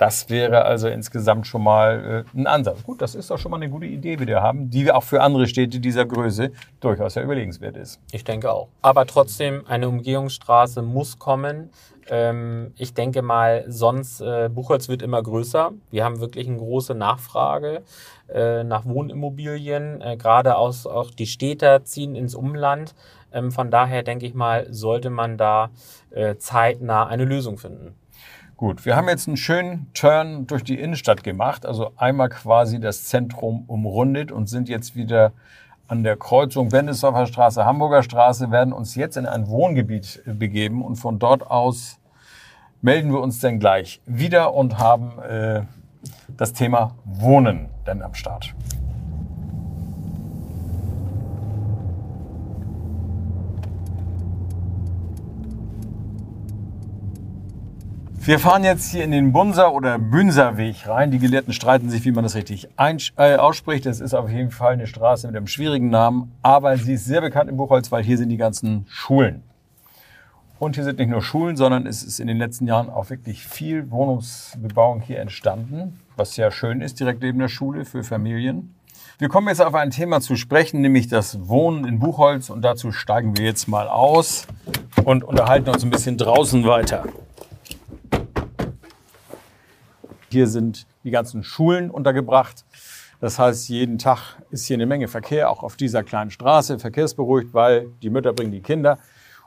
Das 0.00 0.30
wäre 0.30 0.64
also 0.64 0.88
insgesamt 0.88 1.46
schon 1.46 1.62
mal 1.62 2.24
äh, 2.34 2.38
ein 2.38 2.46
Ansatz. 2.46 2.84
Gut, 2.84 3.02
das 3.02 3.14
ist 3.14 3.30
doch 3.30 3.38
schon 3.38 3.50
mal 3.50 3.58
eine 3.58 3.68
gute 3.68 3.84
Idee, 3.84 4.16
die 4.16 4.26
wir 4.26 4.40
haben, 4.40 4.70
die 4.70 4.90
auch 4.90 5.02
für 5.02 5.20
andere 5.20 5.46
Städte 5.46 5.78
dieser 5.78 6.06
Größe 6.06 6.52
durchaus 6.80 7.16
ja 7.16 7.22
überlegenswert 7.22 7.76
ist. 7.76 8.00
Ich 8.10 8.24
denke 8.24 8.50
auch. 8.50 8.68
Aber 8.80 9.04
trotzdem, 9.04 9.66
eine 9.66 9.90
Umgehungsstraße 9.90 10.80
muss 10.80 11.18
kommen. 11.18 11.68
Ähm, 12.08 12.72
ich 12.78 12.94
denke 12.94 13.20
mal, 13.20 13.66
sonst, 13.68 14.22
äh, 14.22 14.48
Buchholz 14.48 14.88
wird 14.88 15.02
immer 15.02 15.22
größer. 15.22 15.72
Wir 15.90 16.02
haben 16.02 16.18
wirklich 16.20 16.48
eine 16.48 16.56
große 16.56 16.94
Nachfrage 16.94 17.82
äh, 18.32 18.64
nach 18.64 18.86
Wohnimmobilien. 18.86 20.00
Äh, 20.00 20.16
Gerade 20.16 20.56
aus, 20.56 20.86
auch 20.86 21.10
die 21.10 21.26
Städter 21.26 21.84
ziehen 21.84 22.14
ins 22.14 22.34
Umland. 22.34 22.94
Ähm, 23.34 23.52
von 23.52 23.70
daher 23.70 24.02
denke 24.02 24.24
ich 24.24 24.32
mal, 24.32 24.66
sollte 24.72 25.10
man 25.10 25.36
da 25.36 25.68
äh, 26.10 26.36
zeitnah 26.36 27.06
eine 27.06 27.26
Lösung 27.26 27.58
finden. 27.58 27.96
Gut, 28.60 28.84
wir 28.84 28.94
haben 28.94 29.08
jetzt 29.08 29.26
einen 29.26 29.38
schönen 29.38 29.90
Turn 29.94 30.46
durch 30.46 30.62
die 30.62 30.78
Innenstadt 30.78 31.24
gemacht, 31.24 31.64
also 31.64 31.92
einmal 31.96 32.28
quasi 32.28 32.78
das 32.78 33.04
Zentrum 33.04 33.64
umrundet 33.66 34.30
und 34.30 34.50
sind 34.50 34.68
jetzt 34.68 34.94
wieder 34.94 35.32
an 35.88 36.02
der 36.04 36.18
Kreuzung 36.18 36.68
Bendesdorfer 36.68 37.24
Straße, 37.24 37.64
Hamburger 37.64 38.02
Straße, 38.02 38.50
werden 38.50 38.74
uns 38.74 38.96
jetzt 38.96 39.16
in 39.16 39.24
ein 39.24 39.48
Wohngebiet 39.48 40.22
äh, 40.26 40.34
begeben 40.34 40.84
und 40.84 40.96
von 40.96 41.18
dort 41.18 41.50
aus 41.50 42.00
melden 42.82 43.10
wir 43.14 43.20
uns 43.20 43.40
dann 43.40 43.60
gleich 43.60 44.02
wieder 44.04 44.52
und 44.52 44.76
haben 44.76 45.18
äh, 45.22 45.62
das 46.36 46.52
Thema 46.52 46.96
Wohnen 47.06 47.70
dann 47.86 48.02
am 48.02 48.12
Start. 48.12 48.54
Wir 58.30 58.38
fahren 58.38 58.62
jetzt 58.62 58.92
hier 58.92 59.02
in 59.02 59.10
den 59.10 59.32
Bunser 59.32 59.74
oder 59.74 59.98
Bünserweg 59.98 60.86
rein. 60.86 61.10
Die 61.10 61.18
Gelehrten 61.18 61.52
streiten 61.52 61.90
sich, 61.90 62.04
wie 62.04 62.12
man 62.12 62.22
das 62.22 62.36
richtig 62.36 62.68
äh, 62.76 63.34
ausspricht. 63.34 63.86
Das 63.86 63.98
ist 63.98 64.14
auf 64.14 64.30
jeden 64.30 64.52
Fall 64.52 64.74
eine 64.74 64.86
Straße 64.86 65.26
mit 65.26 65.34
einem 65.34 65.48
schwierigen 65.48 65.90
Namen, 65.90 66.30
aber 66.40 66.76
sie 66.76 66.92
ist 66.92 67.06
sehr 67.06 67.22
bekannt 67.22 67.50
in 67.50 67.56
Buchholz, 67.56 67.90
weil 67.90 68.04
hier 68.04 68.16
sind 68.16 68.28
die 68.28 68.36
ganzen 68.36 68.86
Schulen. 68.88 69.42
Und 70.60 70.76
hier 70.76 70.84
sind 70.84 71.00
nicht 71.00 71.08
nur 71.08 71.22
Schulen, 71.22 71.56
sondern 71.56 71.88
es 71.88 72.04
ist 72.04 72.20
in 72.20 72.28
den 72.28 72.36
letzten 72.36 72.68
Jahren 72.68 72.88
auch 72.88 73.10
wirklich 73.10 73.44
viel 73.44 73.90
Wohnungsbebauung 73.90 75.00
hier 75.00 75.18
entstanden, 75.18 75.98
was 76.14 76.34
sehr 76.36 76.52
schön 76.52 76.82
ist, 76.82 77.00
direkt 77.00 77.22
neben 77.22 77.40
der 77.40 77.48
Schule 77.48 77.84
für 77.84 78.04
Familien. 78.04 78.76
Wir 79.18 79.28
kommen 79.28 79.48
jetzt 79.48 79.60
auf 79.60 79.74
ein 79.74 79.90
Thema 79.90 80.20
zu 80.20 80.36
sprechen, 80.36 80.82
nämlich 80.82 81.08
das 81.08 81.48
Wohnen 81.48 81.84
in 81.84 81.98
Buchholz. 81.98 82.48
Und 82.48 82.62
dazu 82.62 82.92
steigen 82.92 83.36
wir 83.36 83.44
jetzt 83.44 83.66
mal 83.66 83.88
aus 83.88 84.46
und 85.04 85.24
unterhalten 85.24 85.68
uns 85.68 85.82
ein 85.82 85.90
bisschen 85.90 86.16
draußen 86.16 86.64
weiter. 86.64 87.04
Hier 90.30 90.46
sind 90.46 90.86
die 91.04 91.10
ganzen 91.10 91.42
Schulen 91.42 91.90
untergebracht. 91.90 92.64
Das 93.20 93.38
heißt, 93.38 93.68
jeden 93.68 93.98
Tag 93.98 94.36
ist 94.50 94.66
hier 94.66 94.76
eine 94.76 94.86
Menge 94.86 95.08
Verkehr, 95.08 95.50
auch 95.50 95.62
auf 95.62 95.76
dieser 95.76 96.02
kleinen 96.02 96.30
Straße, 96.30 96.78
verkehrsberuhigt, 96.78 97.52
weil 97.52 97.88
die 98.02 98.08
Mütter 98.10 98.32
bringen 98.32 98.52
die 98.52 98.62
Kinder. 98.62 98.98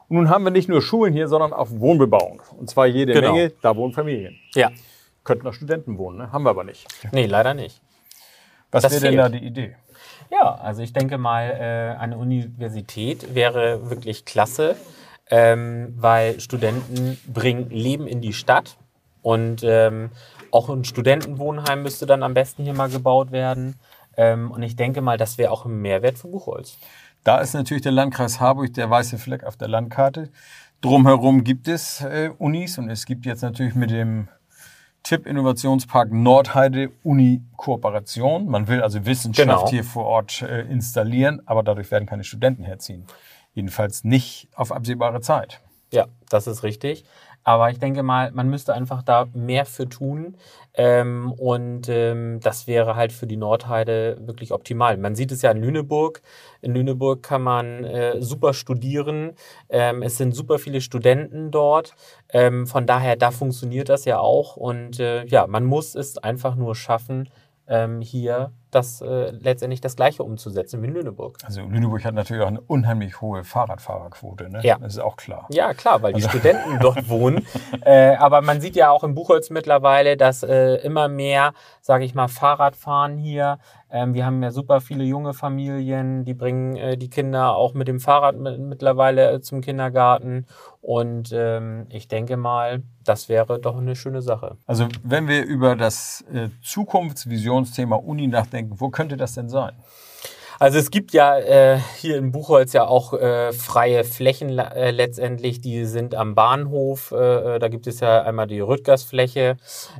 Und 0.09 0.17
nun 0.17 0.29
haben 0.29 0.43
wir 0.43 0.51
nicht 0.51 0.69
nur 0.69 0.81
Schulen 0.81 1.13
hier, 1.13 1.27
sondern 1.27 1.53
auch 1.53 1.69
Wohnbebauung. 1.71 2.41
Und 2.59 2.69
zwar 2.69 2.85
jede 2.85 3.13
Genau. 3.13 3.33
Menge, 3.33 3.51
da 3.61 3.75
wohnen 3.75 3.93
Familien. 3.93 4.37
Ja, 4.53 4.69
Könnten 5.23 5.47
auch 5.47 5.53
Studenten 5.53 5.97
wohnen, 5.97 6.17
ne? 6.17 6.31
haben 6.33 6.43
wir 6.43 6.49
aber 6.49 6.65
nicht. 6.65 6.85
nee, 7.13 7.25
leider 7.25 7.53
nicht. 7.53 7.81
Was 8.71 8.83
wäre 8.91 8.99
denn 9.01 9.15
da 9.15 9.29
die 9.29 9.37
Idee? 9.43 9.75
Ja, 10.29 10.55
also 10.55 10.81
ich 10.81 10.91
denke 10.91 11.17
mal, 11.17 11.49
äh, 11.49 11.97
eine 11.99 12.17
Universität 12.17 13.33
wäre 13.33 13.89
wirklich 13.89 14.25
klasse, 14.25 14.75
ähm, 15.29 15.93
weil 15.97 16.39
Studenten 16.41 17.17
bringen 17.31 17.69
Leben 17.69 18.05
in 18.07 18.19
die 18.19 18.33
Stadt 18.33 18.77
und 19.21 19.61
ähm, 19.63 20.09
auch 20.53 20.69
ein 20.69 20.83
Studentenwohnheim 20.83 21.81
müsste 21.81 22.05
dann 22.05 22.21
am 22.23 22.33
besten 22.33 22.63
hier 22.63 22.73
mal 22.73 22.89
gebaut 22.89 23.31
werden. 23.31 23.75
Ähm, 24.15 24.51
und 24.51 24.61
ich 24.61 24.75
denke 24.75 25.01
mal, 25.01 25.17
das 25.17 25.37
wäre 25.37 25.51
auch 25.51 25.65
ein 25.65 25.81
Mehrwert 25.81 26.19
für 26.19 26.27
Buchholz. 26.27 26.77
Da 27.23 27.39
ist 27.39 27.53
natürlich 27.53 27.81
der 27.83 27.91
Landkreis 27.91 28.39
Harburg 28.39 28.73
der 28.73 28.89
weiße 28.89 29.17
Fleck 29.17 29.43
auf 29.43 29.57
der 29.57 29.67
Landkarte. 29.67 30.29
Drumherum 30.81 31.43
gibt 31.43 31.67
es 31.67 32.01
äh, 32.01 32.29
Unis 32.37 32.77
und 32.77 32.89
es 32.89 33.05
gibt 33.05 33.25
jetzt 33.25 33.41
natürlich 33.41 33.73
mit 33.73 33.89
dem 33.89 34.27
Tipp 35.01 35.25
Innovationspark 35.25 36.11
Nordheide 36.11 36.91
Uni-Kooperation. 37.03 38.47
Man 38.47 38.67
will 38.67 38.81
also 38.81 39.05
Wissenschaft 39.05 39.47
Genau. 39.47 39.69
hier 39.69 39.83
vor 39.83 40.05
Ort 40.05 40.41
äh, 40.43 40.61
installieren, 40.61 41.41
aber 41.45 41.63
dadurch 41.63 41.89
werden 41.91 42.05
keine 42.05 42.23
Studenten 42.23 42.63
herziehen. 42.63 43.05
Jedenfalls 43.53 44.03
nicht 44.03 44.49
auf 44.55 44.71
absehbare 44.71 45.21
Zeit. 45.21 45.61
Ja, 45.91 46.07
das 46.29 46.47
ist 46.47 46.63
richtig. 46.63 47.05
Aber 47.43 47.69
ich 47.69 47.79
denke 47.79 48.03
mal, 48.03 48.31
man 48.31 48.49
müsste 48.49 48.73
einfach 48.73 49.03
da 49.03 49.27
mehr 49.33 49.65
für 49.65 49.87
tun. 49.87 50.37
Ähm, 50.75 51.31
und 51.33 51.87
ähm, 51.89 52.39
das 52.41 52.67
wäre 52.67 52.95
halt 52.95 53.11
für 53.11 53.27
die 53.27 53.37
Nordheide 53.37 54.17
wirklich 54.21 54.51
optimal. 54.51 54.97
Man 54.97 55.15
sieht 55.15 55.31
es 55.31 55.41
ja 55.41 55.51
in 55.51 55.61
Lüneburg. 55.61 56.21
In 56.61 56.73
Lüneburg 56.73 57.21
kann 57.21 57.41
man 57.43 57.83
äh, 57.83 58.21
super 58.21 58.53
studieren. 58.53 59.33
Ähm, 59.69 60.01
es 60.01 60.17
sind 60.17 60.33
super 60.35 60.57
viele 60.57 60.81
Studenten 60.81 61.51
dort. 61.51 61.95
Ähm, 62.29 62.65
von 62.65 62.87
daher, 62.87 63.15
da 63.15 63.31
funktioniert 63.31 63.89
das 63.89 64.05
ja 64.05 64.19
auch. 64.19 64.55
Und 64.57 64.99
äh, 64.99 65.25
ja, 65.25 65.45
man 65.47 65.65
muss 65.65 65.95
es 65.95 66.17
einfach 66.17 66.55
nur 66.55 66.75
schaffen, 66.75 67.29
ähm, 67.67 68.01
hier 68.01 68.51
das 68.71 69.01
äh, 69.01 69.31
letztendlich 69.31 69.81
das 69.81 69.95
Gleiche 69.95 70.23
umzusetzen 70.23 70.81
wie 70.81 70.87
in 70.87 70.93
Lüneburg. 70.93 71.37
Also 71.43 71.61
Lüneburg 71.61 72.03
hat 72.05 72.15
natürlich 72.15 72.43
auch 72.43 72.47
eine 72.47 72.61
unheimlich 72.61 73.21
hohe 73.21 73.43
Fahrradfahrerquote. 73.43 74.49
Ne? 74.49 74.61
Ja. 74.63 74.77
Das 74.79 74.93
ist 74.93 74.99
auch 74.99 75.15
klar. 75.15 75.47
Ja, 75.51 75.73
klar, 75.73 76.01
weil 76.01 76.13
die 76.13 76.21
Studenten 76.21 76.79
dort 76.79 77.07
wohnen. 77.09 77.45
Äh, 77.81 78.15
aber 78.15 78.41
man 78.41 78.61
sieht 78.61 78.75
ja 78.75 78.89
auch 78.89 79.03
in 79.03 79.15
Buchholz 79.15 79.49
mittlerweile, 79.49 80.17
dass 80.17 80.43
äh, 80.43 80.75
immer 80.77 81.07
mehr, 81.07 81.53
sage 81.81 82.03
ich 82.05 82.15
mal, 82.15 82.27
Fahrrad 82.27 82.75
fahren 82.75 83.17
hier. 83.17 83.59
Ähm, 83.93 84.15
wir 84.15 84.25
haben 84.25 84.41
ja 84.41 84.49
super 84.49 84.81
viele 84.81 85.03
junge 85.03 85.35
Familien, 85.35 86.25
die 86.25 86.33
bringen 86.33 86.75
äh, 86.75 86.97
die 86.97 87.11
Kinder 87.11 87.55
auch 87.55 87.75
mit 87.75 87.87
dem 87.87 87.99
Fahrrad 87.99 88.35
mit, 88.35 88.59
mittlerweile 88.59 89.31
äh, 89.31 89.39
zum 89.39 89.61
Kindergarten. 89.61 90.47
Und 90.81 91.31
ähm, 91.31 91.85
ich 91.89 92.07
denke 92.07 92.35
mal, 92.35 92.81
das 93.03 93.29
wäre 93.29 93.59
doch 93.59 93.77
eine 93.77 93.95
schöne 93.95 94.23
Sache. 94.23 94.57
Also 94.65 94.87
wenn 95.03 95.27
wir 95.27 95.45
über 95.45 95.75
das 95.75 96.25
äh, 96.33 96.49
Zukunftsvisionsthema 96.63 97.95
Uni 97.95 98.25
nachdenken, 98.25 98.79
wo 98.79 98.89
könnte 98.89 99.15
das 99.15 99.35
denn 99.35 99.47
sein? 99.47 99.73
Also 100.63 100.79
es 100.79 100.91
gibt 100.91 101.11
ja 101.11 101.37
äh, 101.39 101.77
hier 101.97 102.15
in 102.15 102.31
Buchholz 102.31 102.71
ja 102.71 102.87
auch 102.87 103.11
äh, 103.11 103.51
freie 103.51 104.05
Flächen 104.05 104.57
äh, 104.57 104.91
letztendlich, 104.91 105.59
die 105.59 105.83
sind 105.83 106.15
am 106.15 106.35
Bahnhof. 106.35 107.11
Äh, 107.11 107.55
äh, 107.55 107.59
da 107.59 107.67
gibt 107.67 107.85
es 107.85 107.99
ja 107.99 108.21
einmal 108.21 108.47
die 108.47 108.61
Rüttgersfläche, 108.61 109.57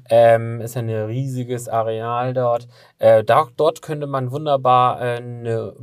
ähm, 0.10 0.62
ist 0.62 0.76
ja 0.76 0.82
ein 0.82 0.89
riesiges 0.89 1.67
Areal 1.67 2.34
dort. 2.34 2.69
Äh, 2.97 3.26
da, 3.26 3.49
dort 3.58 3.82
könnte 3.82 4.08
man 4.08 4.32
wunderbar 4.32 5.02
äh, 5.02 5.17
eine 5.17 5.73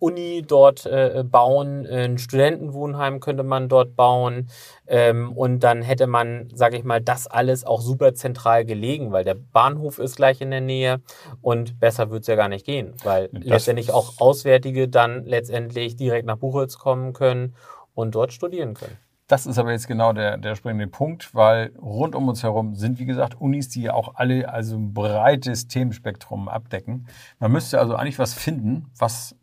Uni 0.00 0.42
dort 0.46 0.86
äh, 0.86 1.24
bauen, 1.28 1.86
ein 1.86 2.18
Studentenwohnheim 2.18 3.20
könnte 3.20 3.42
man 3.42 3.68
dort 3.68 3.96
bauen 3.96 4.48
ähm, 4.86 5.32
und 5.32 5.60
dann 5.60 5.82
hätte 5.82 6.06
man, 6.06 6.48
sage 6.54 6.76
ich 6.76 6.84
mal, 6.84 7.00
das 7.00 7.26
alles 7.26 7.64
auch 7.64 7.80
super 7.80 8.14
zentral 8.14 8.64
gelegen, 8.64 9.12
weil 9.12 9.24
der 9.24 9.34
Bahnhof 9.34 9.98
ist 9.98 10.16
gleich 10.16 10.40
in 10.40 10.50
der 10.50 10.60
Nähe 10.60 11.00
und 11.42 11.80
besser 11.80 12.10
wird 12.10 12.22
es 12.22 12.26
ja 12.26 12.36
gar 12.36 12.48
nicht 12.48 12.66
gehen, 12.66 12.94
weil 13.04 13.28
das 13.32 13.44
letztendlich 13.44 13.92
auch 13.92 14.14
Auswärtige 14.18 14.88
dann 14.88 15.24
letztendlich 15.24 15.96
direkt 15.96 16.26
nach 16.26 16.36
Buchholz 16.38 16.78
kommen 16.78 17.12
können 17.12 17.54
und 17.94 18.14
dort 18.14 18.32
studieren 18.32 18.74
können. 18.74 18.96
Das 19.28 19.44
ist 19.44 19.58
aber 19.58 19.72
jetzt 19.72 19.86
genau 19.86 20.14
der, 20.14 20.38
der 20.38 20.54
springende 20.54 20.86
Punkt, 20.86 21.34
weil 21.34 21.72
rund 21.78 22.14
um 22.14 22.28
uns 22.28 22.42
herum 22.42 22.74
sind, 22.74 22.98
wie 22.98 23.04
gesagt, 23.04 23.38
Unis, 23.38 23.68
die 23.68 23.82
ja 23.82 23.92
auch 23.92 24.14
alle 24.14 24.48
also 24.48 24.76
ein 24.76 24.94
breites 24.94 25.68
Themenspektrum 25.68 26.48
abdecken. 26.48 27.06
Man 27.38 27.52
müsste 27.52 27.78
also 27.78 27.94
eigentlich 27.94 28.18
was 28.18 28.32
finden, 28.32 28.86
was 28.96 29.36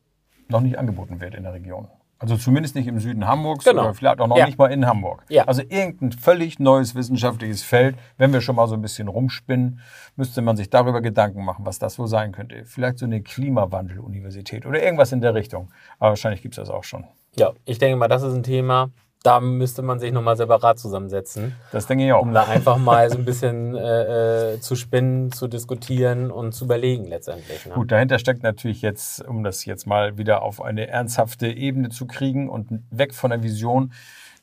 noch 0.48 0.62
nicht 0.62 0.78
angeboten 0.78 1.20
wird 1.22 1.36
in 1.36 1.44
der 1.44 1.54
Region. 1.54 1.88
Also 2.18 2.38
zumindest 2.38 2.76
nicht 2.76 2.88
im 2.88 2.98
Süden 3.00 3.28
Hamburgs 3.28 3.66
Genau. 3.66 3.84
oder 3.84 3.94
vielleicht 3.94 4.22
auch 4.22 4.28
noch 4.28 4.38
Ja. 4.38 4.46
nicht 4.46 4.58
mal 4.58 4.72
in 4.72 4.86
Hamburg. 4.88 5.26
Ja. 5.28 5.44
Also 5.46 5.62
irgendein 5.64 6.14
völlig 6.14 6.60
neues 6.60 6.96
wissenschaftliches 6.96 7.62
Feld. 7.62 7.98
Wenn 8.18 8.32
wir 8.32 8.40
schon 8.40 8.56
mal 8.56 8.68
so 8.68 8.74
ein 8.76 8.82
bisschen 8.82 9.10
rumspinnen, 9.10 9.80
müsste 10.16 10.42
man 10.42 10.56
sich 10.56 10.70
darüber 10.70 11.02
Gedanken 11.02 11.44
machen, 11.44 11.66
was 11.66 11.78
das 11.78 12.00
wohl 12.00 12.08
sein 12.08 12.32
könnte. 12.32 12.64
Vielleicht 12.64 13.00
so 13.00 13.06
eine 13.06 13.22
Klimawandel-Universität 13.22 14.66
oder 14.66 14.82
irgendwas 14.82 15.12
in 15.12 15.22
der 15.22 15.34
Richtung. 15.34 15.70
Aber 16.00 16.12
wahrscheinlich 16.12 16.42
gibt 16.42 16.54
es 16.58 16.64
das 16.64 16.70
auch 16.70 16.84
schon. 16.86 17.04
Ja, 17.36 17.52
ich 17.66 17.80
denke 17.80 17.98
mal, 17.98 18.08
das 18.08 18.24
ist 18.24 18.34
ein 18.34 18.44
Thema, 18.44 18.90
da 19.26 19.40
müsste 19.40 19.82
man 19.82 20.00
sich 20.00 20.12
nochmal 20.12 20.38
separat 20.38 20.78
zusammensetzen, 20.78 21.56
Das 21.72 21.88
denke 21.88 22.06
ich 22.06 22.14
auch. 22.14 22.22
um 22.22 22.34
da 22.34 22.44
einfach 22.44 22.78
mal 22.78 23.10
so 23.10 23.18
ein 23.18 23.26
bisschen 23.26 23.76
äh, 23.76 24.54
äh, 24.54 24.60
zu 24.60 24.76
spinnen, 24.76 25.32
zu 25.32 25.48
diskutieren 25.48 26.30
und 26.30 26.54
zu 26.54 26.66
überlegen 26.66 27.06
letztendlich. 27.06 27.66
Ne? 27.66 27.74
Gut, 27.74 27.92
dahinter 27.92 28.20
steckt 28.20 28.44
natürlich 28.44 28.82
jetzt, 28.82 29.26
um 29.28 29.44
das 29.44 29.66
jetzt 29.66 29.88
mal 29.88 30.18
wieder 30.18 30.44
auf 30.44 30.62
eine 30.62 30.88
ernsthafte 30.88 31.48
Ebene 31.48 31.90
zu 31.90 32.06
kriegen 32.06 32.50
und 32.50 32.68
weg 32.92 33.14
von 33.16 33.32
der 33.32 33.42
Vision, 33.42 33.94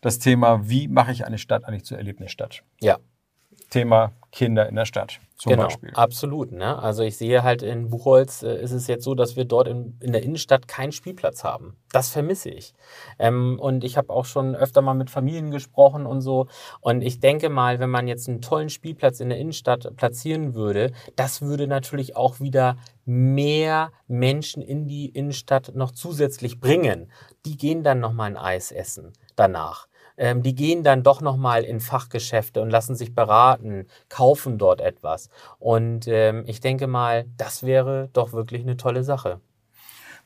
das 0.01 0.18
Thema, 0.18 0.68
wie 0.68 0.88
mache 0.88 1.12
ich 1.12 1.25
eine 1.25 1.38
Stadt 1.38 1.64
eigentlich 1.64 1.85
zur 1.85 1.99
Erlebnisstadt? 1.99 2.64
Ja, 2.81 2.99
Thema 3.71 4.12
Kinder 4.31 4.69
in 4.69 4.77
der 4.77 4.87
Stadt 4.87 5.21
zum 5.43 5.51
genau, 5.51 5.65
Beispiel. 5.65 5.91
absolut. 5.95 6.53
Ne? 6.53 6.79
Also 6.79 7.03
ich 7.03 7.17
sehe 7.17 7.43
halt 7.43 7.62
in 7.62 7.91
Buchholz 7.91 8.45
äh, 8.45 8.62
ist 8.62 8.71
es 8.71 8.87
jetzt 8.87 9.03
so, 9.03 9.17
dass 9.17 9.35
wir 9.35 9.45
dort 9.45 9.67
in, 9.67 9.99
in 10.01 10.12
der 10.12 10.23
Innenstadt 10.23 10.69
keinen 10.69 10.93
Spielplatz 10.93 11.43
haben. 11.43 11.77
Das 11.91 12.11
vermisse 12.11 12.49
ich. 12.49 12.75
Ähm, 13.19 13.59
und 13.61 13.83
ich 13.83 13.97
habe 13.97 14.11
auch 14.11 14.25
schon 14.25 14.55
öfter 14.55 14.83
mal 14.83 14.95
mit 14.95 15.11
Familien 15.11 15.51
gesprochen 15.51 16.07
und 16.07 16.21
so. 16.21 16.47
Und 16.81 17.03
ich 17.03 17.19
denke 17.19 17.49
mal, 17.49 17.81
wenn 17.81 17.91
man 17.91 18.07
jetzt 18.07 18.29
einen 18.29 18.41
tollen 18.41 18.69
Spielplatz 18.69 19.19
in 19.19 19.31
der 19.31 19.38
Innenstadt 19.38 19.97
platzieren 19.97 20.55
würde, 20.55 20.93
das 21.17 21.43
würde 21.43 21.67
natürlich 21.67 22.15
auch 22.15 22.38
wieder 22.38 22.77
mehr 23.05 23.91
Menschen 24.07 24.62
in 24.62 24.87
die 24.87 25.09
Innenstadt 25.09 25.75
noch 25.75 25.91
zusätzlich 25.91 26.61
bringen. 26.61 27.11
Die 27.47 27.57
gehen 27.57 27.83
dann 27.83 27.99
noch 27.99 28.12
mal 28.12 28.27
ein 28.27 28.37
Eis 28.37 28.71
essen 28.71 29.12
danach. 29.35 29.88
Ähm, 30.16 30.42
die 30.42 30.55
gehen 30.55 30.83
dann 30.83 31.03
doch 31.03 31.20
noch 31.20 31.37
mal 31.37 31.62
in 31.62 31.81
Fachgeschäfte 31.81 32.61
und 32.62 32.70
lassen 32.70 32.94
sich 32.94 33.14
beraten, 33.14 33.87
kaufen 34.09 34.59
dort 34.59 34.81
etwas. 34.81 35.31
Und 35.59 36.07
ähm, 36.09 36.44
ich 36.46 36.61
denke 36.61 36.87
mal, 36.87 37.27
das 37.37 37.62
wäre 37.64 38.09
doch 38.12 38.33
wirklich 38.33 38.62
eine 38.62 38.77
tolle 38.77 39.05
Sache. 39.05 39.40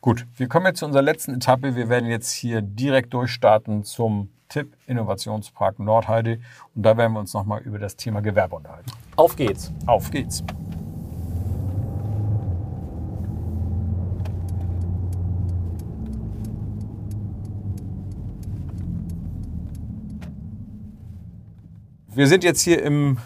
Gut, 0.00 0.26
wir 0.36 0.48
kommen 0.48 0.66
jetzt 0.66 0.80
zu 0.80 0.86
unserer 0.86 1.02
letzten 1.02 1.34
Etappe. 1.34 1.74
Wir 1.74 1.88
werden 1.88 2.08
jetzt 2.08 2.30
hier 2.30 2.62
direkt 2.62 3.14
durchstarten 3.14 3.82
zum 3.82 4.30
Tipp 4.48 4.76
Innovationspark 4.86 5.78
Nordheide. 5.78 6.40
Und 6.74 6.82
da 6.82 6.96
werden 6.96 7.14
wir 7.14 7.20
uns 7.20 7.34
nochmal 7.34 7.62
über 7.62 7.78
das 7.78 7.96
Thema 7.96 8.20
Gewerbe 8.20 8.56
unterhalten. 8.56 8.90
Auf 9.16 9.34
geht's. 9.36 9.72
Auf 9.86 10.10
geht's. 10.10 10.44
Wir 22.16 22.28
sind 22.28 22.44
jetzt 22.44 22.62
hier 22.62 22.82
im 22.82 23.18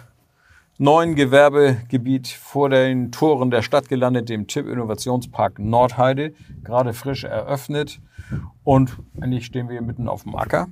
neuen 0.76 1.14
Gewerbegebiet 1.14 2.26
vor 2.26 2.68
den 2.70 3.12
Toren 3.12 3.53
der 3.53 3.62
Stadt 3.62 3.88
gelandet, 3.88 4.29
dem 4.29 4.48
Tipp 4.48 4.66
Innovationspark 4.66 5.61
Nordheide, 5.61 6.35
gerade 6.64 6.92
frisch 6.92 7.22
eröffnet. 7.22 8.00
Und 8.64 8.98
eigentlich 9.20 9.46
stehen 9.46 9.68
wir 9.68 9.81
mitten 9.81 10.09
auf 10.09 10.24
dem 10.24 10.35
Acker. 10.35 10.66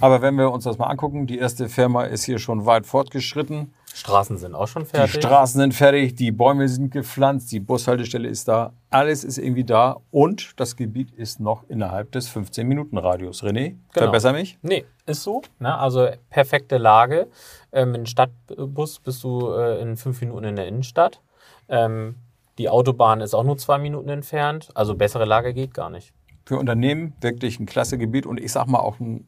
Aber 0.00 0.22
wenn 0.22 0.36
wir 0.36 0.50
uns 0.50 0.64
das 0.64 0.78
mal 0.78 0.86
angucken, 0.86 1.26
die 1.26 1.36
erste 1.36 1.68
Firma 1.68 2.04
ist 2.04 2.24
hier 2.24 2.38
schon 2.38 2.64
weit 2.64 2.86
fortgeschritten. 2.86 3.74
Straßen 3.92 4.38
sind 4.38 4.54
auch 4.54 4.68
schon 4.68 4.84
Die 4.84 4.88
fertig. 4.90 5.22
Straßen 5.22 5.60
sind 5.60 5.74
fertig, 5.74 6.14
die 6.14 6.30
Bäume 6.32 6.68
sind 6.68 6.90
gepflanzt, 6.90 7.50
die 7.52 7.60
Bushaltestelle 7.60 8.28
ist 8.28 8.46
da, 8.48 8.72
alles 8.88 9.24
ist 9.24 9.36
irgendwie 9.38 9.64
da 9.64 9.96
und 10.10 10.52
das 10.60 10.76
Gebiet 10.76 11.10
ist 11.12 11.40
noch 11.40 11.64
innerhalb 11.68 12.12
des 12.12 12.30
15-Minuten-Radius. 12.30 13.42
René, 13.42 13.70
Genau. 13.70 13.76
verbessere 13.92 14.32
mich. 14.32 14.58
Nee, 14.62 14.84
ist 15.06 15.22
so. 15.24 15.42
Ne? 15.58 15.76
Also 15.76 16.08
perfekte 16.30 16.78
Lage. 16.78 17.26
Ähm, 17.72 17.90
mit 17.92 17.98
dem 17.98 18.06
Stadtbus 18.06 19.00
bist 19.00 19.24
du 19.24 19.50
äh, 19.52 19.80
in 19.82 19.96
fünf 19.96 20.20
Minuten 20.20 20.44
in 20.44 20.56
der 20.56 20.66
Innenstadt. 20.68 21.20
Ähm, 21.68 22.14
die 22.58 22.68
Autobahn 22.68 23.20
ist 23.20 23.34
auch 23.34 23.44
nur 23.44 23.56
zwei 23.58 23.78
Minuten 23.78 24.08
entfernt. 24.08 24.68
Also 24.74 24.94
bessere 24.94 25.24
Lage 25.24 25.52
geht 25.54 25.74
gar 25.74 25.90
nicht. 25.90 26.12
Für 26.44 26.58
Unternehmen 26.58 27.12
wirklich 27.20 27.60
ein 27.60 27.66
klasse 27.66 27.96
Gebiet 27.98 28.26
und 28.26 28.40
ich 28.40 28.52
sag 28.52 28.66
mal 28.66 28.80
auch 28.80 28.98
ein 29.00 29.26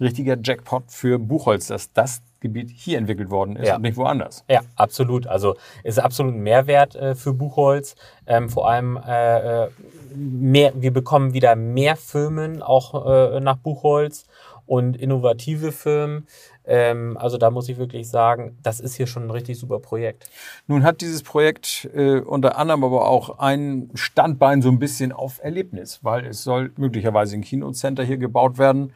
richtiger 0.00 0.36
Jackpot 0.42 0.84
für 0.88 1.18
Buchholz, 1.18 1.66
dass 1.66 1.92
das 1.92 2.22
Gebiet 2.40 2.70
hier 2.70 2.96
entwickelt 2.96 3.28
worden 3.30 3.56
ist 3.56 3.68
Ja. 3.68 3.76
und 3.76 3.82
nicht 3.82 3.96
woanders. 3.96 4.44
Ja, 4.48 4.60
absolut. 4.76 5.26
Also 5.26 5.56
ist 5.84 5.98
absolut 5.98 6.34
ein 6.34 6.40
Mehrwert 6.40 6.94
äh, 6.94 7.14
für 7.14 7.34
Buchholz. 7.34 7.96
Ähm, 8.26 8.48
vor 8.48 8.70
allem 8.70 8.96
äh, 8.96 9.64
äh, 9.64 9.68
mehr, 10.14 10.72
wir 10.74 10.92
bekommen 10.92 11.34
wieder 11.34 11.54
mehr 11.56 11.96
Firmen 11.96 12.62
auch 12.62 13.34
äh, 13.34 13.40
nach 13.40 13.56
Buchholz 13.56 14.24
und 14.70 14.96
innovative 14.96 15.72
Firmen. 15.72 16.28
Ähm, 16.64 17.16
also 17.18 17.38
da 17.38 17.50
muss 17.50 17.68
ich 17.68 17.76
wirklich 17.76 18.08
sagen, 18.08 18.56
das 18.62 18.78
ist 18.78 18.94
hier 18.94 19.08
schon 19.08 19.24
ein 19.24 19.30
richtig 19.32 19.58
super 19.58 19.80
Projekt. 19.80 20.30
Nun 20.68 20.84
hat 20.84 21.00
dieses 21.00 21.24
Projekt 21.24 21.90
äh, 21.92 22.20
unter 22.20 22.56
anderem 22.56 22.84
aber 22.84 23.08
auch 23.08 23.40
ein 23.40 23.90
Standbein 23.94 24.62
so 24.62 24.68
ein 24.68 24.78
bisschen 24.78 25.10
auf 25.10 25.42
Erlebnis, 25.42 26.04
weil 26.04 26.24
es 26.24 26.44
soll 26.44 26.70
möglicherweise 26.76 27.34
ein 27.34 27.40
Kinocenter 27.40 28.04
hier 28.04 28.16
gebaut 28.16 28.58
werden 28.58 28.92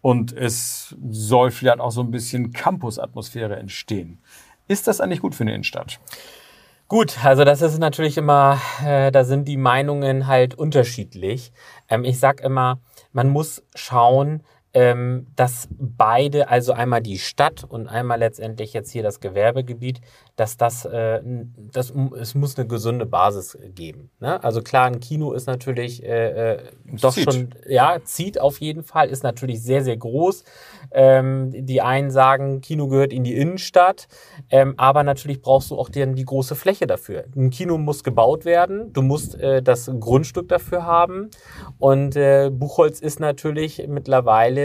und 0.00 0.32
es 0.32 0.96
soll 1.10 1.50
vielleicht 1.50 1.80
auch 1.80 1.92
so 1.92 2.00
ein 2.00 2.10
bisschen 2.10 2.54
Campus-Atmosphäre 2.54 3.56
entstehen. 3.56 4.18
Ist 4.66 4.86
das 4.86 5.02
eigentlich 5.02 5.20
gut 5.20 5.34
für 5.34 5.44
eine 5.44 5.52
Innenstadt? 5.52 6.00
Gut, 6.88 7.22
also 7.22 7.44
das 7.44 7.60
ist 7.60 7.78
natürlich 7.78 8.16
immer, 8.16 8.58
äh, 8.82 9.12
da 9.12 9.24
sind 9.24 9.46
die 9.46 9.58
Meinungen 9.58 10.26
halt 10.26 10.54
unterschiedlich. 10.54 11.52
Ähm, 11.90 12.04
ich 12.04 12.18
sag 12.18 12.40
immer, 12.40 12.78
man 13.12 13.28
muss 13.28 13.62
schauen, 13.74 14.42
ähm, 14.74 15.26
dass 15.36 15.68
beide, 15.78 16.48
also 16.48 16.72
einmal 16.72 17.02
die 17.02 17.18
Stadt 17.18 17.64
und 17.64 17.88
einmal 17.88 18.18
letztendlich 18.18 18.72
jetzt 18.72 18.90
hier 18.90 19.02
das 19.02 19.20
Gewerbegebiet, 19.20 20.00
dass 20.36 20.56
das, 20.56 20.86
äh, 20.86 21.20
das 21.72 21.92
es 22.18 22.34
muss 22.34 22.56
eine 22.56 22.66
gesunde 22.66 23.04
Basis 23.04 23.58
geben. 23.74 24.10
Ne? 24.18 24.42
Also 24.42 24.62
klar, 24.62 24.86
ein 24.86 25.00
Kino 25.00 25.32
ist 25.32 25.46
natürlich 25.46 26.02
äh, 26.02 26.54
äh, 26.54 26.58
doch 27.00 27.12
zieht. 27.12 27.24
schon, 27.24 27.54
ja, 27.68 27.98
zieht 28.02 28.40
auf 28.40 28.60
jeden 28.60 28.82
Fall, 28.82 29.08
ist 29.08 29.22
natürlich 29.22 29.62
sehr, 29.62 29.84
sehr 29.84 29.96
groß. 29.96 30.44
Ähm, 30.90 31.50
die 31.66 31.82
einen 31.82 32.10
sagen, 32.10 32.62
Kino 32.62 32.88
gehört 32.88 33.12
in 33.12 33.24
die 33.24 33.34
Innenstadt, 33.34 34.08
ähm, 34.50 34.74
aber 34.78 35.02
natürlich 35.02 35.42
brauchst 35.42 35.70
du 35.70 35.76
auch 35.76 35.90
dann 35.90 36.14
die 36.14 36.24
große 36.24 36.54
Fläche 36.54 36.86
dafür. 36.86 37.24
Ein 37.36 37.50
Kino 37.50 37.76
muss 37.76 38.04
gebaut 38.04 38.46
werden, 38.46 38.92
du 38.94 39.02
musst 39.02 39.34
äh, 39.34 39.62
das 39.62 39.90
Grundstück 40.00 40.48
dafür 40.48 40.86
haben 40.86 41.30
und 41.78 42.16
äh, 42.16 42.50
Buchholz 42.50 43.00
ist 43.00 43.20
natürlich 43.20 43.86
mittlerweile 43.86 44.61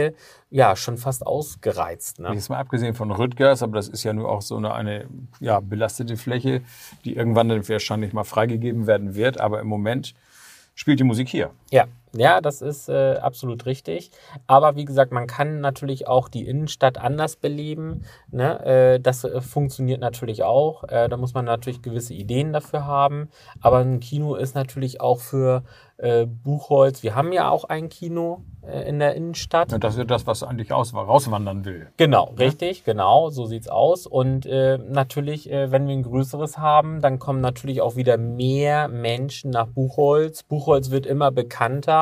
ja 0.49 0.75
schon 0.75 0.97
fast 0.97 1.25
ausgereizt. 1.25 2.19
Ne? 2.19 2.31
Jetzt 2.33 2.49
mal 2.49 2.57
abgesehen 2.57 2.93
von 2.93 3.11
Rüttgers, 3.11 3.63
aber 3.63 3.75
das 3.75 3.87
ist 3.87 4.03
ja 4.03 4.13
nur 4.13 4.29
auch 4.29 4.41
so 4.41 4.57
eine, 4.57 4.73
eine 4.73 5.07
ja, 5.39 5.59
belastete 5.59 6.17
Fläche, 6.17 6.61
die 7.05 7.15
irgendwann 7.15 7.49
dann 7.49 7.67
wahrscheinlich 7.67 8.13
mal 8.13 8.23
freigegeben 8.23 8.87
werden 8.87 9.15
wird. 9.15 9.39
Aber 9.39 9.59
im 9.59 9.67
Moment 9.67 10.13
spielt 10.75 10.99
die 10.99 11.03
Musik 11.03 11.29
hier. 11.29 11.51
Ja, 11.71 11.85
ja, 12.15 12.41
das 12.41 12.61
ist 12.61 12.89
äh, 12.89 13.15
absolut 13.17 13.65
richtig. 13.65 14.11
Aber 14.47 14.75
wie 14.75 14.85
gesagt, 14.85 15.11
man 15.11 15.27
kann 15.27 15.59
natürlich 15.59 16.07
auch 16.07 16.29
die 16.29 16.47
Innenstadt 16.47 16.97
anders 16.97 17.35
beleben. 17.35 18.03
Ne? 18.31 18.65
Äh, 18.65 18.99
das 18.99 19.23
äh, 19.23 19.41
funktioniert 19.41 19.99
natürlich 19.99 20.43
auch. 20.43 20.83
Äh, 20.85 21.09
da 21.09 21.17
muss 21.17 21.33
man 21.33 21.45
natürlich 21.45 21.81
gewisse 21.81 22.13
Ideen 22.13 22.53
dafür 22.53 22.85
haben. 22.85 23.29
Aber 23.61 23.79
ein 23.79 23.99
Kino 23.99 24.35
ist 24.35 24.55
natürlich 24.55 25.01
auch 25.01 25.19
für 25.19 25.63
äh, 25.97 26.25
Buchholz. 26.25 27.03
Wir 27.03 27.15
haben 27.15 27.33
ja 27.33 27.49
auch 27.49 27.65
ein 27.65 27.89
Kino 27.89 28.43
äh, 28.61 28.87
in 28.87 28.99
der 28.99 29.15
Innenstadt. 29.15 29.73
Und 29.73 29.83
das 29.83 29.97
ist 29.97 30.09
das, 30.09 30.25
was 30.27 30.43
eigentlich 30.43 30.71
aus, 30.71 30.93
rauswandern 30.93 31.65
will. 31.65 31.89
Genau, 31.97 32.33
richtig, 32.39 32.83
genau, 32.83 33.29
so 33.29 33.45
sieht's 33.45 33.67
aus. 33.67 34.07
Und 34.07 34.45
natürlich, 34.45 35.49
wenn 35.49 35.87
wir 35.87 35.93
ein 35.93 36.03
größeres 36.03 36.57
haben, 36.57 37.01
dann 37.01 37.19
kommen 37.19 37.41
natürlich 37.41 37.81
auch 37.81 37.95
wieder 37.95 38.17
mehr 38.17 38.87
Menschen 38.87 39.51
nach 39.51 39.67
Buchholz. 39.67 40.43
Buchholz 40.43 40.89
wird 40.89 41.05
immer 41.05 41.31
bekannter 41.31 41.96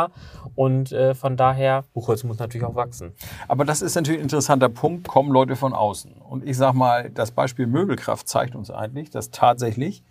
und 0.55 0.91
äh, 0.91 1.13
von 1.13 1.37
daher, 1.37 1.83
Buchholz 1.93 2.23
muss 2.23 2.39
natürlich 2.39 2.65
auch 2.65 2.75
wachsen. 2.75 3.13
Aber 3.47 3.65
das 3.65 3.81
ist 3.81 3.95
natürlich 3.95 4.19
ein 4.19 4.23
interessanter 4.23 4.69
Punkt, 4.69 5.07
kommen 5.07 5.31
Leute 5.31 5.55
von 5.55 5.73
außen. 5.73 6.13
Und 6.13 6.47
ich 6.47 6.57
sag 6.57 6.73
mal, 6.73 7.09
das 7.09 7.31
Beispiel 7.31 7.67
Möbelkraft 7.67 8.27
zeigt 8.27 8.55
uns 8.55 8.71
eigentlich, 8.71 9.09
dass 9.09 9.31
tatsächlich 9.31 10.03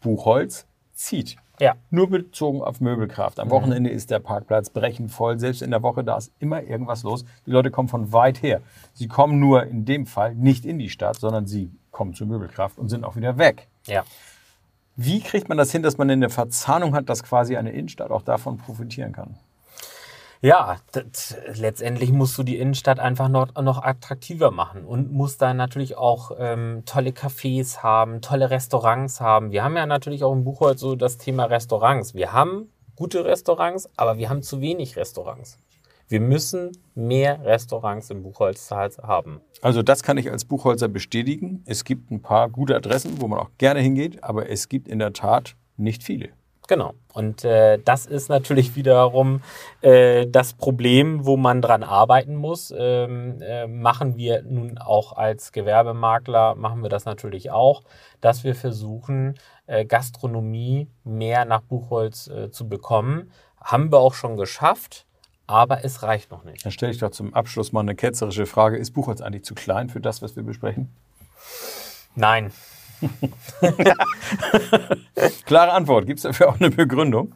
Buchholz 0.00 0.66
zieht. 0.94 1.36
Ja. 1.60 1.74
Nur 1.90 2.08
bezogen 2.08 2.62
auf 2.62 2.80
Möbelkraft. 2.80 3.38
Am 3.38 3.50
Wochenende 3.50 3.90
ist 3.90 4.10
der 4.10 4.18
Parkplatz 4.18 4.70
brechend 4.70 5.10
voll. 5.10 5.38
Selbst 5.38 5.60
in 5.60 5.70
der 5.70 5.82
Woche, 5.82 6.02
da 6.02 6.16
ist 6.16 6.32
immer 6.38 6.62
irgendwas 6.62 7.02
los. 7.02 7.26
Die 7.44 7.50
Leute 7.50 7.70
kommen 7.70 7.88
von 7.88 8.14
weit 8.14 8.42
her. 8.42 8.62
Sie 8.94 9.08
kommen 9.08 9.38
nur 9.38 9.64
in 9.64 9.84
dem 9.84 10.06
Fall 10.06 10.34
nicht 10.34 10.64
in 10.64 10.78
die 10.78 10.88
Stadt, 10.88 11.16
sondern 11.20 11.46
sie 11.46 11.70
kommen 11.90 12.14
zur 12.14 12.26
Möbelkraft 12.26 12.78
und 12.78 12.88
sind 12.88 13.04
auch 13.04 13.14
wieder 13.14 13.36
weg. 13.36 13.68
Ja. 13.86 14.04
Wie 15.02 15.22
kriegt 15.22 15.48
man 15.48 15.56
das 15.56 15.72
hin, 15.72 15.82
dass 15.82 15.96
man 15.96 16.10
eine 16.10 16.28
Verzahnung 16.28 16.94
hat, 16.94 17.08
dass 17.08 17.22
quasi 17.22 17.56
eine 17.56 17.72
Innenstadt 17.72 18.10
auch 18.10 18.20
davon 18.20 18.58
profitieren 18.58 19.12
kann? 19.12 19.38
Ja, 20.42 20.76
das, 20.92 21.38
letztendlich 21.54 22.12
musst 22.12 22.36
du 22.36 22.42
die 22.42 22.58
Innenstadt 22.58 23.00
einfach 23.00 23.30
noch, 23.30 23.54
noch 23.54 23.82
attraktiver 23.82 24.50
machen 24.50 24.84
und 24.84 25.10
musst 25.10 25.40
da 25.40 25.54
natürlich 25.54 25.96
auch 25.96 26.32
ähm, 26.38 26.82
tolle 26.84 27.12
Cafés 27.12 27.78
haben, 27.78 28.20
tolle 28.20 28.50
Restaurants 28.50 29.22
haben. 29.22 29.52
Wir 29.52 29.64
haben 29.64 29.74
ja 29.74 29.86
natürlich 29.86 30.22
auch 30.22 30.34
im 30.34 30.44
Buchholz 30.44 30.80
so 30.80 30.94
das 30.96 31.16
Thema 31.16 31.44
Restaurants. 31.44 32.12
Wir 32.12 32.34
haben 32.34 32.70
gute 32.94 33.24
Restaurants, 33.24 33.88
aber 33.96 34.18
wir 34.18 34.28
haben 34.28 34.42
zu 34.42 34.60
wenig 34.60 34.98
Restaurants. 34.98 35.56
Wir 36.10 36.20
müssen 36.20 36.72
mehr 36.96 37.44
Restaurants 37.44 38.10
im 38.10 38.24
Buchholz 38.24 38.68
haben. 38.72 39.40
Also 39.62 39.80
das 39.82 40.02
kann 40.02 40.18
ich 40.18 40.28
als 40.28 40.44
Buchholzer 40.44 40.88
bestätigen. 40.88 41.62
Es 41.66 41.84
gibt 41.84 42.10
ein 42.10 42.20
paar 42.20 42.50
gute 42.50 42.74
Adressen, 42.74 43.20
wo 43.20 43.28
man 43.28 43.38
auch 43.38 43.50
gerne 43.58 43.78
hingeht, 43.78 44.24
aber 44.24 44.50
es 44.50 44.68
gibt 44.68 44.88
in 44.88 44.98
der 44.98 45.12
Tat 45.12 45.54
nicht 45.76 46.02
viele. 46.02 46.30
Genau. 46.66 46.94
Und 47.12 47.44
äh, 47.44 47.78
das 47.78 48.06
ist 48.06 48.28
natürlich 48.28 48.74
wiederum 48.74 49.40
äh, 49.82 50.26
das 50.26 50.54
Problem, 50.54 51.26
wo 51.26 51.36
man 51.36 51.62
dran 51.62 51.84
arbeiten 51.84 52.34
muss. 52.34 52.74
Ähm, 52.76 53.40
äh, 53.40 53.68
machen 53.68 54.16
wir 54.16 54.42
nun 54.42 54.78
auch 54.78 55.12
als 55.12 55.52
Gewerbemakler, 55.52 56.56
machen 56.56 56.82
wir 56.82 56.88
das 56.88 57.04
natürlich 57.04 57.52
auch, 57.52 57.84
dass 58.20 58.42
wir 58.42 58.56
versuchen, 58.56 59.38
äh, 59.68 59.84
Gastronomie 59.84 60.88
mehr 61.04 61.44
nach 61.44 61.60
Buchholz 61.60 62.26
äh, 62.26 62.50
zu 62.50 62.68
bekommen. 62.68 63.30
Haben 63.60 63.92
wir 63.92 63.98
auch 64.00 64.14
schon 64.14 64.36
geschafft, 64.36 65.06
aber 65.50 65.84
es 65.84 66.04
reicht 66.04 66.30
noch 66.30 66.44
nicht. 66.44 66.64
Dann 66.64 66.70
stelle 66.70 66.92
ich 66.92 66.98
doch 66.98 67.10
zum 67.10 67.34
Abschluss 67.34 67.72
mal 67.72 67.80
eine 67.80 67.96
ketzerische 67.96 68.46
Frage. 68.46 68.76
Ist 68.76 68.92
Buchholz 68.92 69.20
eigentlich 69.20 69.44
zu 69.44 69.56
klein 69.56 69.90
für 69.90 70.00
das, 70.00 70.22
was 70.22 70.36
wir 70.36 70.44
besprechen? 70.44 70.88
Nein. 72.14 72.52
Klare 75.46 75.72
Antwort. 75.72 76.06
Gibt 76.06 76.18
es 76.18 76.22
dafür 76.22 76.50
auch 76.50 76.60
eine 76.60 76.70
Begründung? 76.70 77.32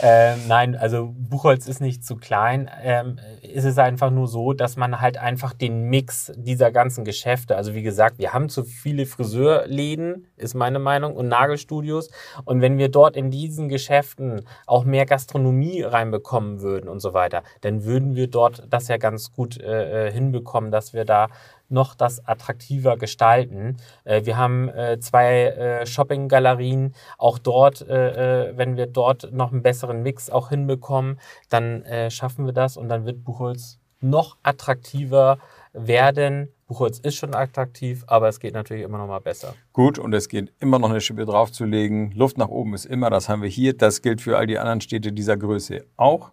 Ähm, 0.00 0.38
nein, 0.48 0.76
also 0.76 1.14
Buchholz 1.16 1.66
ist 1.66 1.80
nicht 1.80 2.04
zu 2.04 2.16
klein. 2.16 2.70
Ähm, 2.82 3.18
ist 3.42 3.64
es 3.64 3.78
einfach 3.78 4.10
nur 4.10 4.26
so, 4.26 4.52
dass 4.52 4.76
man 4.76 5.00
halt 5.00 5.18
einfach 5.18 5.52
den 5.52 5.84
Mix 5.84 6.32
dieser 6.36 6.70
ganzen 6.70 7.04
Geschäfte, 7.04 7.56
also 7.56 7.74
wie 7.74 7.82
gesagt, 7.82 8.18
wir 8.18 8.32
haben 8.32 8.48
zu 8.48 8.64
viele 8.64 9.06
Friseurläden, 9.06 10.26
ist 10.36 10.54
meine 10.54 10.78
Meinung, 10.78 11.16
und 11.16 11.28
Nagelstudios. 11.28 12.10
Und 12.44 12.60
wenn 12.60 12.78
wir 12.78 12.88
dort 12.88 13.16
in 13.16 13.30
diesen 13.30 13.68
Geschäften 13.68 14.44
auch 14.66 14.84
mehr 14.84 15.06
Gastronomie 15.06 15.82
reinbekommen 15.82 16.60
würden 16.60 16.88
und 16.88 17.00
so 17.00 17.14
weiter, 17.14 17.42
dann 17.60 17.84
würden 17.84 18.14
wir 18.14 18.28
dort 18.28 18.66
das 18.70 18.88
ja 18.88 18.96
ganz 18.96 19.32
gut 19.32 19.58
äh, 19.60 20.08
äh 20.08 20.12
hinbekommen, 20.12 20.70
dass 20.70 20.92
wir 20.92 21.04
da 21.04 21.28
noch 21.68 21.94
das 21.94 22.26
attraktiver 22.26 22.96
gestalten. 22.96 23.76
Äh, 24.04 24.24
wir 24.24 24.36
haben 24.36 24.68
äh, 24.68 24.98
zwei 25.00 25.44
äh, 25.44 25.86
Shopping-Galerien. 25.86 26.94
Auch 27.18 27.38
dort, 27.38 27.82
äh, 27.82 28.56
wenn 28.56 28.76
wir 28.76 28.86
dort 28.86 29.32
noch 29.32 29.52
einen 29.52 29.62
besseren 29.62 30.02
Mix 30.02 30.30
auch 30.30 30.48
hinbekommen, 30.50 31.18
dann 31.48 31.84
schaffen 32.10 32.46
wir 32.46 32.52
das 32.52 32.76
und 32.76 32.88
dann 32.88 33.06
wird 33.06 33.24
Buchholz 33.24 33.78
noch 34.00 34.36
attraktiver 34.42 35.38
werden. 35.72 36.48
Buchholz 36.66 36.98
ist 36.98 37.16
schon 37.16 37.34
attraktiv, 37.34 38.04
aber 38.06 38.28
es 38.28 38.40
geht 38.40 38.54
natürlich 38.54 38.84
immer 38.84 38.98
noch 38.98 39.06
mal 39.06 39.20
besser. 39.20 39.54
Gut, 39.72 39.98
und 39.98 40.12
es 40.12 40.28
geht 40.28 40.52
immer 40.60 40.78
noch 40.78 40.90
eine 40.90 41.00
Schippe 41.00 41.24
draufzulegen. 41.24 42.12
Luft 42.12 42.36
nach 42.36 42.48
oben 42.48 42.74
ist 42.74 42.84
immer, 42.84 43.10
das 43.10 43.28
haben 43.28 43.42
wir 43.42 43.48
hier. 43.48 43.76
Das 43.76 44.02
gilt 44.02 44.20
für 44.20 44.36
all 44.36 44.46
die 44.46 44.58
anderen 44.58 44.80
Städte 44.80 45.12
dieser 45.12 45.36
Größe 45.36 45.84
auch. 45.96 46.30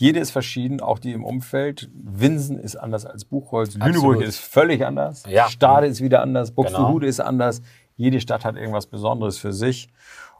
Jede 0.00 0.20
ist 0.20 0.30
verschieden, 0.30 0.80
auch 0.80 1.00
die 1.00 1.10
im 1.10 1.24
Umfeld. 1.24 1.90
Winsen 1.92 2.56
ist 2.56 2.76
anders 2.76 3.04
als 3.04 3.24
Buchholz. 3.24 3.74
Lüneburg 3.74 4.20
ist 4.20 4.38
völlig 4.38 4.86
anders. 4.86 5.24
Ja. 5.26 5.48
Stade 5.48 5.88
ist 5.88 6.00
wieder 6.00 6.22
anders. 6.22 6.52
Buxtehude 6.52 7.00
Genau. 7.00 7.08
ist 7.10 7.18
anders. 7.18 7.62
Jede 7.96 8.20
Stadt 8.20 8.44
hat 8.44 8.54
irgendwas 8.54 8.86
Besonderes 8.86 9.38
für 9.38 9.52
sich. 9.52 9.88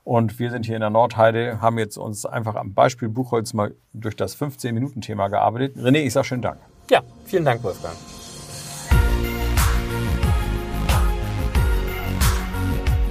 Und 0.04 0.38
wir 0.38 0.52
sind 0.52 0.64
hier 0.64 0.76
in 0.76 0.80
der 0.82 0.90
Nordheide, 0.90 1.60
haben 1.60 1.76
jetzt 1.76 1.96
uns 1.96 2.24
einfach 2.24 2.54
am 2.54 2.72
Beispiel 2.72 3.08
Buchholz 3.08 3.52
mal 3.52 3.74
durch 3.92 4.14
das 4.14 4.40
15-Minuten-Thema 4.40 5.26
gearbeitet. 5.26 5.76
René, 5.76 6.02
ich 6.02 6.12
sage 6.12 6.28
schönen 6.28 6.42
Dank. 6.42 6.60
Ja, 6.88 7.02
vielen 7.24 7.44
Dank, 7.44 7.60
Wolfgang. 7.64 7.96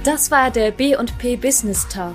Das 0.02 0.30
war 0.30 0.50
der 0.50 0.70
B&P 0.70 1.36
Business 1.36 1.86
Talk. 1.88 2.14